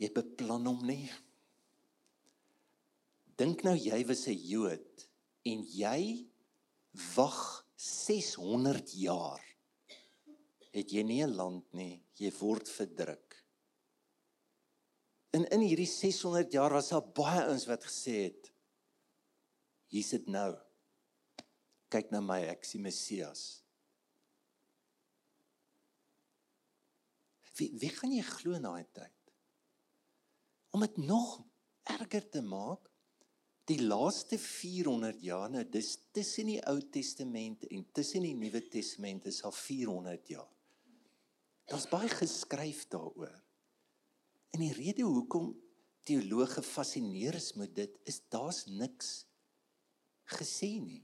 Jy 0.00 0.08
beplan 0.14 0.66
hom 0.70 0.80
nie. 0.88 1.04
Dink 3.38 3.64
nou 3.66 3.74
jy 3.76 4.00
was 4.08 4.26
'n 4.28 4.38
Jood 4.38 5.08
en 5.50 5.66
jy 5.66 6.26
wag 7.14 7.66
600 7.76 8.94
jaar. 8.94 9.42
Het 10.72 10.92
jy 10.92 11.02
nie 11.02 11.22
'n 11.22 11.36
land 11.36 11.66
nie, 11.74 12.02
jy 12.16 12.30
word 12.40 12.68
verdruk. 12.68 13.31
En 15.32 15.46
in 15.48 15.64
hierdie 15.64 15.88
600 15.88 16.52
jaar 16.52 16.74
was 16.76 16.90
daar 16.92 17.04
baie 17.16 17.46
ouens 17.46 17.64
wat 17.70 17.86
gesê 17.88 18.16
het 18.28 18.52
hier 19.92 20.04
sit 20.04 20.28
nou. 20.32 20.52
Kyk 21.92 22.12
na 22.12 22.22
my, 22.24 22.38
ek 22.48 22.64
is 22.64 22.72
die 22.76 22.80
Messias. 22.80 23.42
Wie 27.58 27.68
wie 27.76 27.90
gaan 27.92 28.14
jy 28.16 28.24
glo 28.24 28.56
in 28.56 28.64
daai 28.64 28.86
tyd? 28.96 29.34
Om 30.72 30.86
dit 30.86 31.02
nog 31.04 31.34
erger 31.92 32.24
te 32.32 32.40
maak, 32.40 32.88
die 33.68 33.82
laaste 33.84 34.38
400 34.40 35.20
jaar, 35.22 35.50
nou 35.52 35.62
dis 35.68 35.94
tussen 36.16 36.48
die 36.48 36.60
Ou 36.70 36.78
Testament 36.92 37.68
en 37.68 37.84
tussen 37.92 38.24
die 38.24 38.34
Nuwe 38.36 38.64
Testament 38.72 39.28
is 39.28 39.42
al 39.44 39.52
400 39.52 40.32
jaar. 40.32 40.48
Daar's 41.68 41.86
baie 41.92 42.08
geskryf 42.08 42.86
daaroor. 42.92 43.41
En 44.52 44.60
die 44.60 44.72
rede 44.76 45.06
hoekom 45.06 45.52
teoloë 46.06 46.48
gefassineer 46.56 47.38
is 47.38 47.52
met 47.56 47.74
dit 47.76 47.94
is 48.10 48.20
daar's 48.32 48.66
niks 48.66 49.24
gesê 50.36 50.76
nie. 50.82 51.02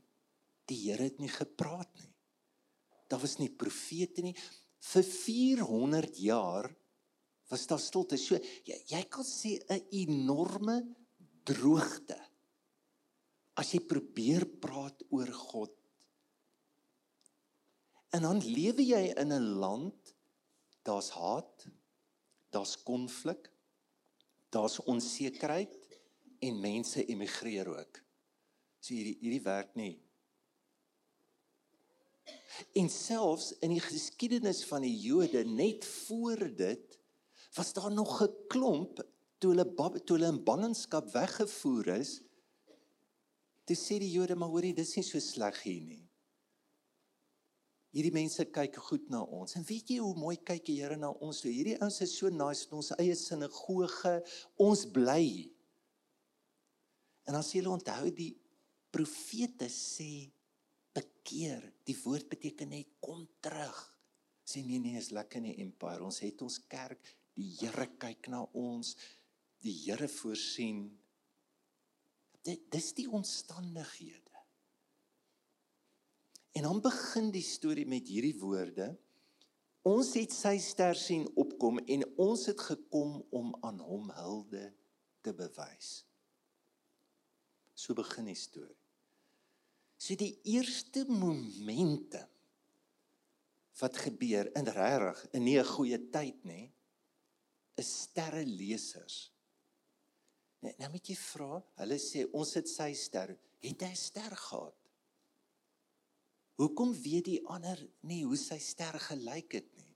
Die 0.69 0.79
Here 0.85 1.09
het 1.09 1.21
nie 1.23 1.33
gepraat 1.33 1.91
nie. 1.97 2.13
Daar 3.09 3.23
was 3.23 3.39
nie 3.41 3.49
profete 3.49 4.25
nie 4.25 4.37
vir 4.89 5.05
400 5.05 6.19
jaar 6.23 6.69
was 7.49 7.67
daar 7.67 7.81
stilte. 7.81 8.19
So 8.21 8.37
jy, 8.69 8.77
jy 8.93 9.03
kan 9.09 9.25
sê 9.25 9.57
'n 9.69 9.81
enorme 9.91 10.83
droogte. 11.45 12.19
As 13.57 13.73
jy 13.73 13.81
probeer 13.81 14.45
praat 14.61 15.03
oor 15.11 15.33
God. 15.33 15.75
En 18.13 18.23
dan 18.23 18.41
lewe 18.41 18.83
jy 18.85 19.15
in 19.17 19.33
'n 19.33 19.59
land 19.59 20.15
daar's 20.85 21.11
haat, 21.11 21.67
daar's 22.51 22.77
konflik, 22.83 23.51
daar's 24.49 24.79
onsekerheid 24.85 25.75
en 26.41 26.61
mense 26.61 27.05
emigreer 27.05 27.69
ook. 27.69 28.03
So 28.81 28.95
hierdie 28.95 29.19
hierdie 29.21 29.43
werk 29.43 29.75
nie 29.75 29.97
En 32.73 32.89
selfs 32.91 33.53
in 33.63 33.73
die 33.75 33.83
geskiedenis 33.83 34.65
van 34.69 34.85
die 34.87 34.95
Jode 35.01 35.45
net 35.47 35.85
voor 35.87 36.43
dit 36.57 36.99
was 37.57 37.73
daar 37.73 37.93
nog 37.93 38.23
'n 38.23 38.35
klomp 38.49 39.03
toe 39.39 39.51
hulle 39.55 39.67
toe 40.05 40.17
hulle 40.17 40.33
in 40.33 40.45
ballingskap 40.45 41.13
weggevoer 41.13 41.87
is. 41.87 42.21
Toe 43.65 43.77
sê 43.77 43.99
die 43.99 44.11
Jode 44.11 44.35
maar 44.35 44.49
hoorie 44.49 44.75
dis 44.75 44.97
nie 44.97 45.05
so 45.05 45.19
sleg 45.19 45.63
hier 45.63 45.83
nie. 45.83 46.08
Hierdie 47.97 48.13
mense 48.13 48.45
kyk 48.53 48.77
goed 48.85 49.07
na 49.13 49.23
ons. 49.25 49.55
En 49.57 49.65
weet 49.65 49.95
jy 49.95 50.01
hoe 50.05 50.17
mooi 50.19 50.37
kyk 50.37 50.67
die 50.67 50.77
Here 50.83 50.97
na 51.01 51.09
ons? 51.25 51.41
So 51.41 51.49
hierdie 51.49 51.79
ouens 51.81 52.01
is 52.05 52.13
so 52.19 52.29
nice 52.33 52.69
in 52.69 52.77
ons 52.81 52.93
eie 52.99 53.15
sinagoge. 53.17 54.19
Ons 54.61 54.85
bly. 54.93 55.49
En 57.29 57.39
as 57.39 57.53
jy 57.55 57.65
onthou 57.69 58.13
die 58.13 58.35
profete 58.93 59.71
sê 59.73 60.29
bekeer. 60.97 61.65
Die 61.89 61.97
woord 62.03 62.29
beteken 62.33 62.75
net 62.77 62.93
kom 63.05 63.25
terug. 63.45 63.79
Sê 64.49 64.63
nee 64.65 64.81
nee, 64.81 64.97
is 65.01 65.13
lekker 65.13 65.43
in 65.43 65.51
die 65.51 65.65
empire. 65.65 66.05
Ons 66.05 66.23
het 66.25 66.45
ons 66.45 66.61
kerk. 66.69 67.15
Die 67.37 67.51
Here 67.61 67.89
kyk 68.01 68.31
na 68.33 68.45
ons. 68.57 68.95
Die 69.65 69.75
Here 69.85 70.09
voorsien. 70.13 70.87
Dit 72.45 72.69
dis 72.73 72.93
die 72.97 73.09
omstandighede. 73.09 74.28
En 76.53 76.63
dan 76.63 76.81
begin 76.81 77.31
die 77.31 77.45
storie 77.45 77.87
met 77.87 78.09
hierdie 78.09 78.37
woorde. 78.39 78.89
Ons 79.89 80.15
het 80.19 80.33
sy 80.35 80.57
ster 80.63 80.97
sien 80.99 81.27
opkom 81.39 81.79
en 81.79 82.05
ons 82.21 82.47
het 82.51 82.61
gekom 82.61 83.21
om 83.31 83.55
aan 83.65 83.79
hom 83.81 84.11
hulde 84.17 84.65
te 85.25 85.35
bewys. 85.35 86.03
So 87.75 87.95
begin 87.95 88.29
die 88.29 88.39
storie. 88.39 88.77
So 89.99 90.15
die 90.19 90.35
eerste 90.47 91.05
momente 91.09 92.25
wat 93.79 93.99
gebeur 94.03 94.51
in 94.59 94.67
regtig 94.75 95.25
in 95.33 95.45
nie 95.45 95.59
'n 95.59 95.65
goeie 95.65 95.99
tyd 96.11 96.45
nê 96.45 96.71
is 97.77 97.91
sterre 98.03 98.45
lesers. 98.45 99.33
Nou, 100.61 100.75
nou 100.79 100.91
moet 100.91 101.07
jy 101.07 101.15
vra, 101.15 101.63
hulle 101.77 101.99
sê 101.99 102.27
ons 102.33 102.55
het 102.55 102.69
sy 102.69 102.93
ster, 102.95 103.37
het 103.63 103.83
hy 103.83 103.91
'n 103.91 103.97
ster 103.97 104.37
gehad? 104.37 104.88
Hoekom 106.59 106.93
weet 107.03 107.29
die 107.31 107.41
ander 107.47 107.79
nie 108.11 108.25
hoe 108.27 108.39
sy 108.39 108.59
ster 108.63 108.99
gelyk 109.09 109.61
het 109.61 109.69
nie? 109.79 109.95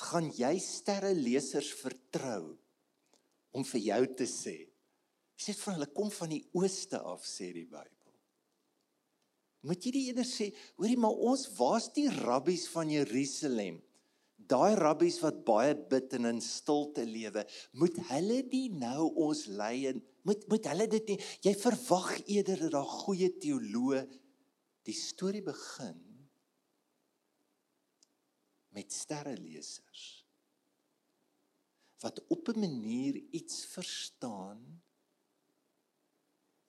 Gaan 0.00 0.30
jy 0.32 0.54
sterre 0.64 1.12
lesers 1.12 1.74
vertrou 1.82 2.56
om 3.52 3.66
vir 3.68 3.82
jou 3.90 4.02
te 4.22 4.28
sê 4.30 4.56
sê 5.40 5.54
vir 5.56 5.74
hulle 5.74 5.88
kom 5.96 6.10
van 6.12 6.32
die 6.34 6.42
ooste 6.56 7.00
af 7.00 7.24
sê 7.24 7.48
die 7.54 7.64
Bybel. 7.68 7.96
Moet 9.68 9.84
jy 9.84 9.92
die 9.92 10.02
eerder 10.10 10.28
sê, 10.28 10.50
hoorie 10.80 10.98
maar 11.00 11.16
ons 11.30 11.46
waar's 11.58 11.90
die 11.96 12.08
rabbies 12.12 12.66
van 12.72 12.92
Jerusalem? 12.92 13.78
Daai 14.50 14.74
rabbies 14.80 15.18
wat 15.22 15.42
baie 15.46 15.74
bid 15.92 16.16
en 16.16 16.30
in 16.32 16.40
stilte 16.44 17.04
lewe, 17.08 17.44
moet 17.76 17.98
hulle 18.10 18.40
die 18.52 18.68
nou 18.72 19.10
ons 19.28 19.44
lei 19.52 19.86
en 19.92 20.00
moet 20.28 20.46
moet 20.52 20.68
hulle 20.72 20.86
dit 20.94 21.12
nie 21.12 21.18
jy 21.46 21.54
verwag 21.62 22.12
eerder 22.26 22.64
dat 22.66 22.74
daar 22.76 22.94
goeie 23.04 23.30
teoloë 23.42 24.04
die 24.88 24.96
storie 24.96 25.44
begin 25.44 26.00
met 28.76 28.92
sterrelesers 28.94 30.06
wat 32.00 32.22
op 32.32 32.48
'n 32.48 32.60
manier 32.60 33.16
iets 33.30 33.64
verstaan 33.66 34.82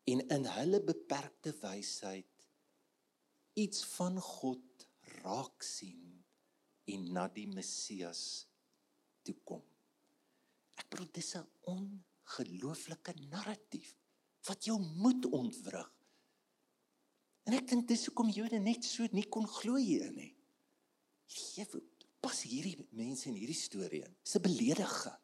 en 0.04 0.28
in 0.28 0.46
hulle 0.46 0.84
beperkte 0.84 1.54
wysheid 1.62 2.48
iets 3.54 3.86
van 3.96 4.20
God 4.20 4.88
raak 5.24 5.64
sien 5.64 6.24
en 6.92 7.12
na 7.16 7.28
die 7.28 7.48
Messias 7.48 8.48
toe 9.26 9.36
kom. 9.48 9.64
Ek 10.80 10.90
bedoel 10.90 11.12
dis 11.14 11.36
'n 11.36 11.48
ongelooflike 12.32 13.14
narratief 13.30 13.96
wat 14.48 14.66
jou 14.66 14.80
moet 14.80 15.26
ontwrig. 15.26 15.90
En 17.46 17.58
ek 17.58 17.68
dink 17.70 17.88
dis 17.90 18.06
hoekom 18.08 18.30
Jode 18.34 18.60
net 18.62 18.86
so 18.86 19.06
nie 19.12 19.28
kon 19.30 19.48
glo 19.50 19.80
hierin 19.82 20.16
nie. 20.16 20.32
Jy 21.58 21.66
pas 22.22 22.42
hierdie 22.46 22.78
mense 22.98 23.28
in 23.30 23.38
hierdie 23.38 23.58
storie 23.58 24.04
in. 24.06 24.16
Dis 24.24 24.36
'n 24.36 24.42
belediging. 24.42 25.20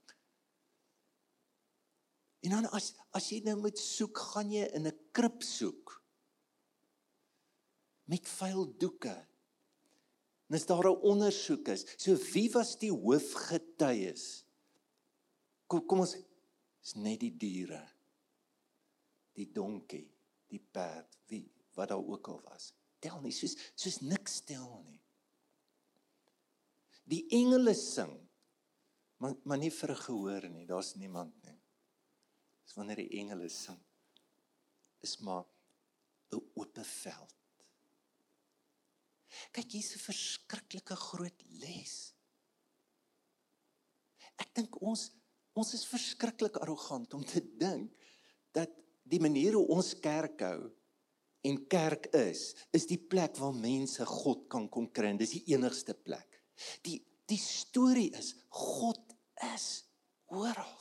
En 2.41 2.49
dan 2.49 2.65
as 2.71 2.93
as 3.11 3.29
jy 3.29 3.41
nou 3.43 3.57
moet 3.61 3.77
soek, 3.77 4.17
gaan 4.17 4.51
jy 4.51 4.65
in 4.73 4.87
'n 4.87 4.99
krib 5.11 5.43
soek. 5.43 6.03
Met 8.05 8.27
vuil 8.27 8.77
doeke. 8.77 9.27
En 10.49 10.55
as 10.55 10.65
daar 10.65 10.89
'n 10.89 11.01
ondersoek 11.01 11.67
is, 11.67 11.85
so 11.97 12.15
wie 12.33 12.49
was 12.51 12.77
die 12.77 12.91
hoofgetuies? 12.91 14.45
Kom 15.67 15.85
kom 15.85 15.99
ons 15.99 16.15
is 16.87 16.95
net 16.95 17.19
die 17.21 17.33
diere. 17.35 17.81
Die 19.37 19.49
donkie, 19.53 20.05
die 20.49 20.61
perd, 20.61 21.19
wie 21.29 21.43
wat 21.77 21.91
daar 21.91 22.01
ook 22.01 22.31
al 22.33 22.39
was. 22.47 22.71
Tel 23.03 23.19
nie 23.21 23.35
soos 23.35 23.53
soos 23.75 23.99
niks 24.01 24.39
tel 24.47 24.71
nie. 24.87 24.97
Die 27.07 27.27
engele 27.37 27.75
sing. 27.77 28.15
Maar 29.21 29.35
maar 29.45 29.61
nie 29.61 29.73
vir 29.73 29.93
gehoor 29.97 30.49
nie, 30.49 30.65
daar's 30.69 30.95
niemand 30.95 31.35
nie 31.45 31.57
is 32.67 32.75
wanneer 32.75 32.99
die 32.99 33.19
engele 33.21 33.49
sing 33.49 33.79
is 35.05 35.17
maar 35.23 35.45
'n 36.35 36.41
oop 36.59 36.79
veld. 36.83 37.35
Kyk, 39.51 39.71
hier's 39.71 39.93
'n 39.95 40.05
verskriklike 40.09 40.95
groot 40.95 41.41
les. 41.61 42.13
Ek 44.35 44.53
dink 44.55 44.81
ons 44.81 45.11
ons 45.57 45.73
is 45.73 45.85
verskriklik 45.89 46.59
arrogant 46.61 47.13
om 47.17 47.23
te 47.25 47.41
dink 47.59 47.93
dat 48.55 48.71
die 49.07 49.21
manier 49.23 49.57
hoe 49.57 49.67
ons 49.77 49.93
kerk 50.03 50.41
hou 50.45 50.69
en 51.47 51.59
kerk 51.71 52.09
is, 52.17 52.51
is 52.75 52.87
die 52.89 52.99
plek 52.99 53.37
waar 53.39 53.55
mense 53.55 54.05
God 54.07 54.47
kan 54.51 54.67
kom 54.69 54.89
kry 54.91 55.13
dis 55.17 55.37
die 55.37 55.55
enigste 55.55 55.95
plek. 55.95 56.41
Die 56.83 56.99
die 57.27 57.39
storie 57.39 58.09
is 58.15 58.33
God 58.55 59.01
is 59.53 59.83
oral. 60.31 60.79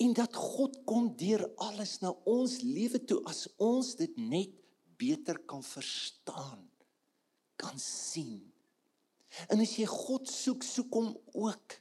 En 0.00 0.14
dat 0.14 0.36
God 0.38 0.78
kom 0.88 1.10
deur 1.18 1.42
alles 1.60 1.98
na 2.00 2.12
ons 2.28 2.60
lewe 2.62 3.00
toe 3.04 3.18
as 3.28 3.44
ons 3.60 3.94
dit 3.98 4.16
net 4.16 4.54
beter 5.00 5.40
kan 5.50 5.64
verstaan, 5.66 6.62
kan 7.58 7.78
sien. 7.82 8.40
En 9.50 9.60
as 9.64 9.74
jy 9.76 9.88
God 9.90 10.30
soek, 10.30 10.62
soek 10.62 10.92
hom 10.94 11.10
ook 11.34 11.76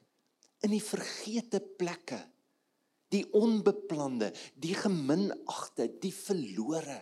in 0.61 0.73
die 0.75 0.83
vergete 0.83 1.59
plekke, 1.59 2.19
die 3.11 3.25
onbeplande, 3.35 4.31
die 4.55 4.75
geminagte, 4.77 5.87
die 5.99 6.13
verlore. 6.15 7.01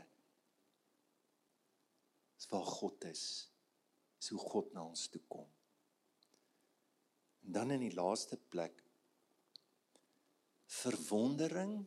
Dis 2.39 2.50
waar 2.50 2.66
God 2.66 3.06
is. 3.10 3.24
Dis 4.20 4.32
hoe 4.34 4.42
God 4.42 4.74
na 4.74 4.88
ons 4.88 5.08
toe 5.12 5.22
kom. 5.32 5.48
En 7.46 7.56
dan 7.56 7.75
in 7.75 7.86
die 7.88 7.96
laaste 7.96 8.39
plek 8.51 8.84
verwondering 10.70 11.80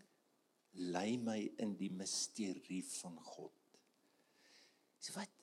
lei 0.92 1.18
my 1.20 1.38
in 1.62 1.76
die 1.78 1.90
misterie 1.92 2.82
van 2.98 3.18
God. 3.20 3.58
So 4.98 5.14
wat 5.18 5.38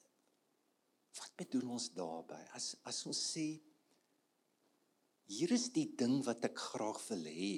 wat 1.20 1.34
bedoel 1.36 1.74
ons 1.76 1.90
daarby? 1.92 2.38
As 2.56 2.74
as 2.88 3.02
ons 3.10 3.20
sê 3.34 3.48
hier 5.30 5.54
is 5.54 5.70
die 5.76 5.88
ding 5.98 6.20
wat 6.26 6.48
ek 6.50 6.58
graag 6.72 7.00
wil 7.12 7.28
hê. 7.30 7.56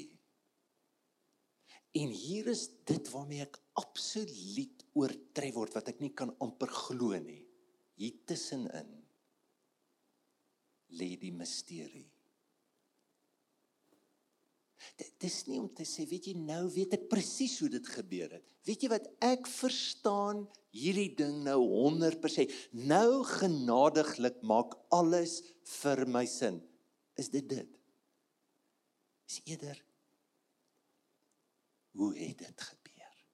En 2.02 2.12
hier 2.16 2.48
is 2.52 2.68
dit 2.88 3.12
waarmee 3.12 3.44
ek 3.44 3.60
absoluut 3.80 4.86
oortref 4.96 5.56
word 5.56 5.76
wat 5.76 5.92
ek 5.92 6.00
nie 6.04 6.14
kan 6.16 6.32
amper 6.44 6.72
glo 6.72 7.16
nie. 7.20 7.42
Hier 8.00 8.16
tussenin 8.28 8.90
lê 11.00 11.14
die 11.20 11.32
misterie. 11.36 12.08
Dit 14.98 15.28
is 15.28 15.44
nie 15.48 15.60
om 15.62 15.70
te 15.76 15.86
sê, 15.88 16.08
weet 16.10 16.32
jy, 16.32 16.34
nou 16.42 16.66
weet 16.74 16.96
ek 16.98 17.06
presies 17.12 17.54
hoe 17.62 17.70
dit 17.72 17.88
gebeur 17.94 18.34
het. 18.34 18.56
Weet 18.68 18.84
jy 18.84 18.90
wat 18.92 19.08
ek 19.24 19.48
verstaan 19.50 20.44
hierdie 20.76 21.12
ding 21.18 21.44
nou 21.46 21.60
100%. 21.70 22.52
Nou 22.90 23.22
genadiglik 23.30 24.42
maak 24.48 24.76
alles 24.96 25.40
vir 25.80 26.04
my 26.10 26.26
sin. 26.30 26.60
Is 27.22 27.30
dit 27.30 27.50
dit? 27.50 27.80
Is 29.30 29.42
eerder 29.44 29.84
hoe 31.92 32.18
het 32.18 32.38
dit 32.38 32.62
gebeur? 32.62 33.26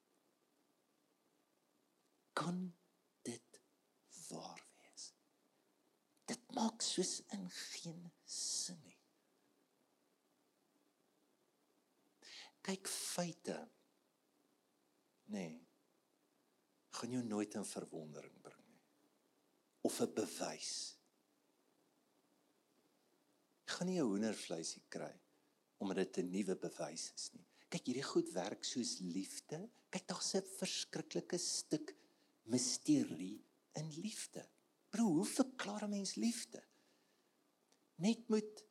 Kan 2.33 2.75
dit 3.21 3.61
waar 4.27 4.67
wees? 4.77 5.13
Dit 6.25 6.51
maak 6.53 6.81
soos 6.81 7.21
in 7.37 7.49
geen 7.49 8.11
sin 8.25 8.81
nie. 8.83 8.97
kyk 12.67 12.89
feite 12.91 13.55
nee, 15.31 15.55
gaan 16.99 17.13
jou 17.15 17.23
nooit 17.23 17.55
in 17.55 17.65
verwondering 17.65 18.41
bring 18.43 18.63
nie 18.65 18.83
of 19.87 20.01
'n 20.03 20.13
bewys 20.17 20.96
gaan 23.75 23.87
nie 23.87 23.99
'n 23.99 24.09
hoendervleisie 24.09 24.83
kry 24.89 25.13
omdat 25.77 25.97
dit 25.97 26.17
'n 26.17 26.31
nuwe 26.31 26.55
bewys 26.55 27.11
is 27.15 27.29
nie 27.33 27.47
kyk 27.69 27.85
hierdie 27.85 28.09
goed 28.13 28.29
werk 28.33 28.63
soos 28.63 28.99
liefde 28.99 29.59
kyk 29.89 30.07
daar's 30.07 30.35
'n 30.35 30.49
verskriklike 30.59 31.37
stuk 31.37 31.95
misterie 32.43 33.43
in 33.73 33.91
liefde 34.05 34.43
bro 34.89 35.03
hoe 35.03 35.25
verklaar 35.25 35.83
'n 35.83 35.95
mens 35.97 36.15
liefde 36.15 36.63
net 37.97 38.29
met 38.29 38.65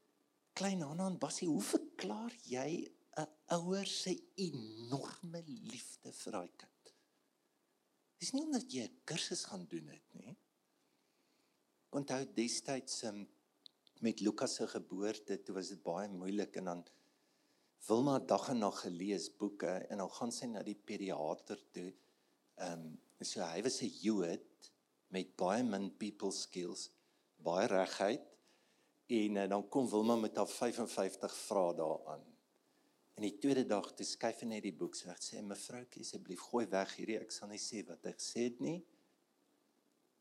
klein 0.56 0.80
Hanna 0.80 1.06
en 1.10 1.18
Bassie 1.18 1.48
hoe 1.48 1.62
verklaar 1.62 2.32
jy 2.48 2.70
'n 3.16 3.28
ouer 3.56 3.86
se 3.86 4.12
enorme 4.46 5.40
liefde 5.46 6.12
vir 6.12 6.32
daai 6.36 6.50
kind. 6.62 6.92
Dis 8.20 8.32
nie 8.32 8.44
omdat 8.44 8.72
jy 8.72 8.84
'n 8.84 9.00
kursus 9.04 9.44
gaan 9.50 9.66
doen 9.72 9.88
het 9.88 10.14
nie. 10.20 10.36
Onthou 11.90 12.22
destyds 12.34 13.02
um, 13.08 13.26
met 14.00 14.20
Lukas 14.20 14.54
se 14.54 14.66
geboorte, 14.68 15.42
toe 15.42 15.54
was 15.54 15.70
dit 15.72 15.82
baie 15.82 16.08
moeilik 16.08 16.56
en 16.60 16.72
dan 16.72 16.84
Wilma 17.86 18.18
dag 18.18 18.48
en 18.50 18.58
nag 18.64 18.80
gelees 18.82 19.28
boeke 19.38 19.70
en 19.88 20.00
dan 20.02 20.10
gaan 20.10 20.32
sy 20.34 20.48
na 20.50 20.62
die 20.66 20.74
pediater 20.74 21.60
toe. 21.72 21.90
Ehm 22.58 22.86
um, 22.86 22.94
so 23.24 23.40
hy 23.40 23.62
was 23.64 23.80
'n 23.82 23.92
Jood 24.02 24.70
met 25.08 25.36
baie 25.36 25.62
min 25.64 25.86
people 25.96 26.32
skills, 26.32 26.90
baie 27.36 27.66
regheid 27.66 28.26
en 29.06 29.36
uh, 29.36 29.48
dan 29.48 29.68
kom 29.68 29.88
Wilma 29.88 30.16
met 30.16 30.36
haar 30.36 30.48
55 30.48 31.36
vrae 31.46 31.74
daaraan. 31.74 32.24
En 33.14 33.22
die 33.22 33.38
tweede 33.38 33.64
dag 33.66 33.94
toe 33.94 34.06
skuif 34.06 34.42
hy 34.42 34.46
net 34.46 34.62
die 34.62 34.76
boek 34.76 34.98
weg 35.06 35.22
sê 35.22 35.40
mevroukie 35.42 36.02
asseblief 36.02 36.40
gooi 36.50 36.66
weg 36.66 36.96
hierdie 36.98 37.20
ek 37.22 37.32
sal 37.32 37.48
nie 37.48 37.62
sê 37.62 37.86
wat 37.86 38.04
ek 38.04 38.20
sê 38.20 38.50
dit 38.50 38.60
nie. 38.60 38.78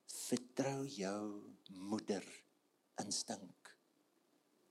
Vertrou 0.06 0.86
jou 0.86 1.22
moeder 1.68 2.24
instink 3.02 3.65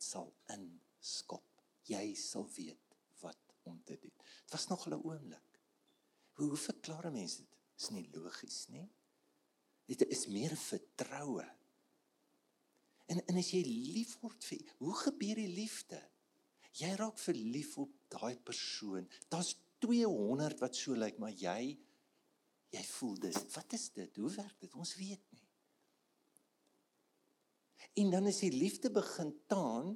sal 0.05 0.31
inskop. 0.55 1.47
Jy 1.89 2.15
sal 2.19 2.47
weet 2.57 2.97
wat 3.23 3.57
om 3.69 3.81
te 3.85 3.97
doen. 4.01 4.15
Dit 4.45 4.55
was 4.57 4.69
nog 4.69 4.87
'n 4.89 5.01
oomblik. 5.01 5.61
Hoe 6.35 6.49
hoe 6.49 6.57
verklaar 6.57 7.11
mense 7.13 7.37
dit? 7.37 7.59
Is 7.79 7.91
nie 7.91 8.09
logies 8.13 8.67
nie. 8.69 8.89
Dit 9.87 10.03
is 10.09 10.27
meer 10.27 10.57
vertroue. 10.57 11.45
En 13.07 13.21
en 13.27 13.37
as 13.37 13.51
jy 13.51 13.63
lief 13.67 14.17
word 14.21 14.45
vir 14.45 14.75
hoe 14.79 14.95
gebeur 14.95 15.41
die 15.41 15.53
liefde? 15.53 16.01
Jy 16.75 16.95
raak 16.99 17.19
verlief 17.19 17.77
op 17.79 17.93
daai 18.09 18.37
persoon. 18.37 19.09
Daar's 19.29 19.55
200 19.85 20.59
wat 20.65 20.77
so 20.77 20.97
lyk, 20.99 21.19
maar 21.19 21.35
jy 21.37 21.79
jy 22.75 22.85
voel 22.97 23.19
dis. 23.23 23.37
Wat 23.55 23.73
is 23.77 23.91
dit? 23.95 24.17
Hoe 24.17 24.31
werk 24.35 24.61
dit? 24.61 24.75
Ons 24.75 24.97
weet 24.99 25.23
nie. 25.31 25.44
En 28.01 28.11
dan 28.11 28.27
as 28.27 28.41
die 28.43 28.53
liefde 28.53 28.91
begin 28.91 29.31
taan 29.51 29.93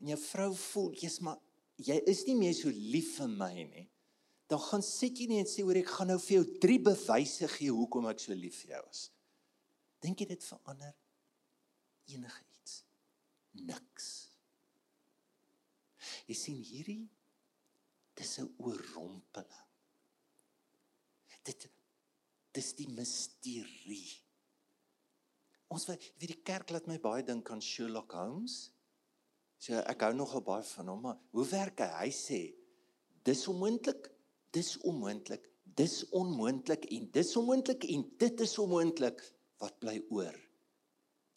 en 0.00 0.12
jou 0.12 0.18
vrou 0.22 0.50
voel, 0.56 0.92
jy's 1.02 1.18
maar 1.24 1.40
jy 1.80 1.96
is 2.10 2.24
nie 2.28 2.36
meer 2.38 2.54
so 2.56 2.70
lief 2.70 3.16
vir 3.18 3.30
my 3.32 3.54
nie. 3.56 3.86
Dan 4.50 4.62
gaan 4.62 4.84
sit 4.84 5.18
jy 5.18 5.28
nie 5.30 5.40
en 5.42 5.48
sê 5.48 5.64
hoor 5.66 5.78
ek 5.80 5.90
gaan 5.94 6.10
nou 6.12 6.18
vir 6.22 6.40
jou 6.40 6.46
drie 6.62 6.80
bewyse 6.82 7.48
gee 7.54 7.74
hoekom 7.74 8.08
ek 8.10 8.22
so 8.22 8.36
lief 8.36 8.62
vir 8.64 8.76
jou 8.76 8.82
is. 8.90 9.04
Dink 10.02 10.22
jy 10.22 10.30
dit 10.32 10.46
verander 10.46 10.94
enigiets? 12.10 12.80
Niks. 13.66 14.08
Jy 16.30 16.36
sien 16.38 16.62
hierdie 16.64 17.04
dis 18.18 18.38
'n 18.38 18.48
oorrompeling. 18.58 19.68
Dit 21.44 21.68
dis 22.52 22.72
die 22.76 22.88
misterie. 22.88 24.29
Ons 25.70 25.86
weet 25.86 26.26
die 26.26 26.40
kerk 26.46 26.72
laat 26.74 26.88
my 26.90 26.98
baie 27.02 27.22
dink 27.26 27.50
aan 27.52 27.62
Sherlock 27.62 28.14
Holmes. 28.18 28.70
So 29.60 29.78
ek 29.92 30.02
hou 30.06 30.14
nogal 30.16 30.42
baie 30.42 30.64
van 30.72 30.90
hom, 30.90 31.04
maar 31.04 31.20
hoe 31.36 31.46
werk 31.52 31.82
hy? 31.84 31.90
Hy 32.06 32.10
sê 32.16 32.40
dis 33.28 33.44
onmoontlik, 33.52 34.08
dis 34.56 34.72
onmoontlik, 34.88 35.44
dis 35.78 36.00
onmoontlik 36.16 36.88
en 36.96 37.06
dis 37.14 37.30
onmoontlik 37.38 37.86
en 37.94 38.06
dit 38.24 38.44
is 38.46 38.56
onmoontlik. 38.58 39.22
Wat 39.60 39.76
bly 39.82 39.98
oor? 40.08 40.36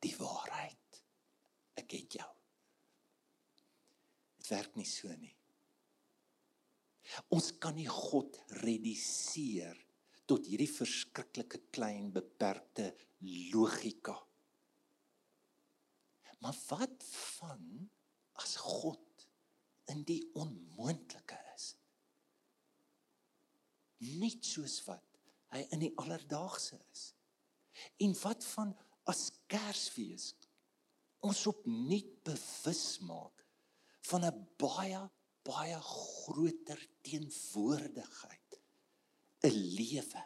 Die 0.04 0.14
waarheid. 0.16 1.00
Ek 1.76 1.92
het 1.92 2.18
jou. 2.22 2.30
Dit 4.40 4.50
werk 4.54 4.78
nie 4.80 4.88
so 4.88 5.12
nie. 5.20 5.34
Ons 7.36 7.52
kan 7.62 7.76
nie 7.76 7.90
God 7.92 8.40
reduseer 8.64 9.76
tot 10.30 10.48
hierdie 10.48 10.72
verskriklike 10.72 11.66
klein 11.76 12.08
beperkte 12.16 12.94
logika. 13.24 14.16
Maar 16.44 16.56
wat 16.68 17.04
van 17.08 17.90
as 18.32 18.56
God 18.56 19.28
in 19.92 20.04
die 20.04 20.22
onmoontlike 20.36 21.38
is? 21.56 21.70
Net 24.20 24.44
soos 24.46 24.82
wat 24.88 25.22
hy 25.54 25.64
in 25.72 25.86
die 25.86 25.94
alledaagse 26.02 26.80
is. 26.92 27.06
En 28.04 28.16
wat 28.24 28.44
van 28.54 28.74
as 29.10 29.30
Kersfees 29.52 30.34
ons 31.24 31.46
opnuut 31.48 32.12
bewus 32.28 33.00
maak 33.08 33.46
van 34.10 34.26
'n 34.28 34.48
baie 34.60 35.00
baie 35.48 35.80
groter 35.82 36.80
teenwoordigheid 37.08 38.60
'n 39.48 39.58
lewe 39.80 40.24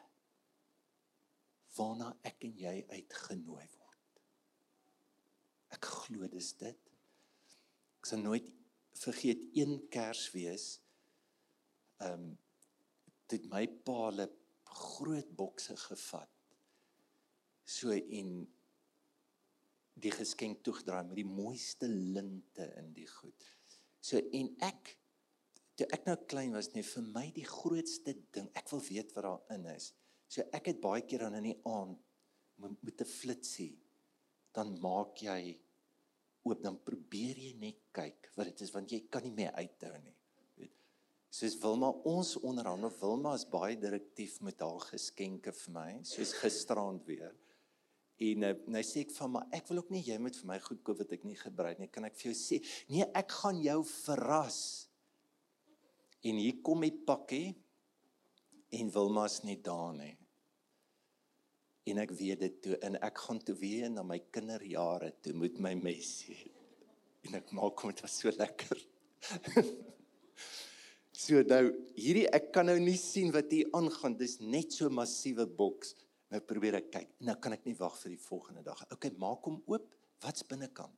waarna 1.78 2.12
ek 2.28 2.44
en 2.48 2.58
jy 2.60 2.76
uitgenooi 2.90 3.66
word. 3.78 4.22
Ek 5.76 5.86
glo 5.86 6.28
dis 6.32 6.52
dit. 6.60 6.92
Ek 8.00 8.10
sal 8.10 8.24
nooit 8.24 8.50
vergeet 8.98 9.44
een 9.58 9.80
Kersfees. 9.94 10.78
Ehm 12.02 12.28
um, 12.28 12.36
dit 13.28 13.44
my 13.52 13.66
pa 13.84 13.94
hulle 14.06 14.30
groot 14.72 15.32
bokse 15.36 15.74
gevat. 15.82 16.32
So 17.68 17.92
en 17.92 18.30
die 20.00 20.14
geskenk 20.14 20.62
toegedraai 20.64 21.10
met 21.10 21.20
die 21.20 21.28
mooiste 21.28 21.90
linte 21.90 22.70
in 22.80 22.94
die 22.96 23.08
goed. 23.12 23.50
So 24.00 24.22
en 24.40 24.54
ek 24.64 24.94
toe 25.78 25.90
ek 25.94 26.08
nou 26.08 26.16
klein 26.32 26.56
was 26.56 26.72
net 26.74 26.88
vir 26.90 27.06
my 27.12 27.26
die 27.36 27.46
grootste 27.46 28.16
ding, 28.34 28.48
ek 28.58 28.72
wil 28.72 28.82
weet 28.88 29.12
wat 29.18 29.28
daarin 29.28 29.68
is. 29.76 29.92
So 30.28 30.44
ek 30.52 30.74
het 30.74 30.82
baie 30.84 31.06
keer 31.08 31.26
dan 31.26 31.40
in 31.40 31.52
die 31.52 31.60
aand 31.66 31.98
met 32.58 33.02
'n 33.02 33.06
flitsie 33.06 33.78
dan 34.54 34.74
maak 34.82 35.22
jy 35.22 35.58
oop 36.48 36.62
dan 36.64 36.80
probeer 36.84 37.38
jy 37.38 37.54
net 37.60 37.82
kyk 37.96 38.32
wat 38.36 38.50
dit 38.52 38.62
is 38.66 38.74
want 38.74 38.92
jy 38.92 39.04
kan 39.12 39.24
nie 39.24 39.36
meer 39.36 39.52
uithou 39.54 39.94
nie. 40.00 40.16
Weet. 40.58 40.74
Soos 41.30 41.58
Wilma 41.62 41.92
ons 42.10 42.36
onderhande 42.38 42.90
Wilma 43.02 43.36
is 43.36 43.46
baie 43.46 43.76
direktief 43.76 44.40
met 44.42 44.60
haar 44.64 44.80
geskenke 44.92 45.52
vir 45.52 45.74
my, 45.74 45.90
soos 46.04 46.34
gisterand 46.42 47.06
weer. 47.06 47.36
En 48.18 48.48
uh, 48.48 48.54
nou 48.74 48.82
sê 48.82 49.04
ek 49.06 49.14
van 49.14 49.36
maar 49.36 49.48
ek 49.54 49.68
wil 49.70 49.84
ook 49.84 49.92
nie 49.94 50.02
jy 50.02 50.18
moet 50.22 50.38
vir 50.40 50.50
my 50.50 50.58
goed 50.64 50.82
koop 50.86 51.04
wat 51.04 51.14
ek 51.14 51.26
nie 51.28 51.38
gebruik 51.38 51.78
nie. 51.82 51.92
Kan 51.94 52.08
ek 52.08 52.18
vir 52.18 52.32
jou 52.32 52.38
sê, 52.38 52.62
nee, 52.90 53.06
ek 53.14 53.36
gaan 53.44 53.62
jou 53.62 53.84
verras. 53.86 54.60
En 56.26 56.40
hier 56.42 56.58
kom 56.66 56.82
die 56.82 56.96
pakkie 57.06 57.54
en 58.70 58.92
Wilma's 58.92 59.42
nie 59.44 59.60
daar 59.64 59.94
nie. 59.96 60.16
En 61.88 62.02
ek 62.04 62.12
weet 62.20 62.42
dit 62.44 62.56
toe 62.64 62.78
en 62.84 62.98
ek 63.06 63.20
gaan 63.24 63.40
toe 63.48 63.56
weer 63.56 63.88
na 63.92 64.04
my 64.04 64.20
kinderjare 64.36 65.14
toe 65.24 65.34
met 65.38 65.60
my 65.64 65.74
messie. 65.80 66.40
En 67.28 67.40
ek 67.40 67.54
maak 67.56 67.80
hom 67.80 67.94
dit 67.94 68.04
was 68.04 68.18
so 68.24 68.34
lekker. 68.36 68.82
So 71.18 71.42
nou 71.50 71.72
hierdie 71.98 72.28
ek 72.30 72.52
kan 72.54 72.68
nou 72.70 72.76
nie 72.78 73.00
sien 73.02 73.32
wat 73.34 73.50
hier 73.50 73.72
aangaan. 73.74 74.14
Dis 74.20 74.36
net 74.38 74.76
so 74.76 74.86
massiewe 74.94 75.48
boks. 75.50 75.96
Nou 76.30 76.38
probeer 76.46 76.78
ek 76.78 76.92
kyk. 76.94 77.16
Nou 77.26 77.34
kan 77.42 77.56
ek 77.56 77.66
nie 77.66 77.74
wag 77.80 77.96
vir 78.04 78.14
die 78.14 78.22
volgende 78.22 78.62
dag. 78.68 78.84
Okay 78.94 79.10
maak 79.18 79.48
hom 79.50 79.58
oop. 79.66 79.88
Wat's 80.22 80.46
binnekant? 80.46 80.94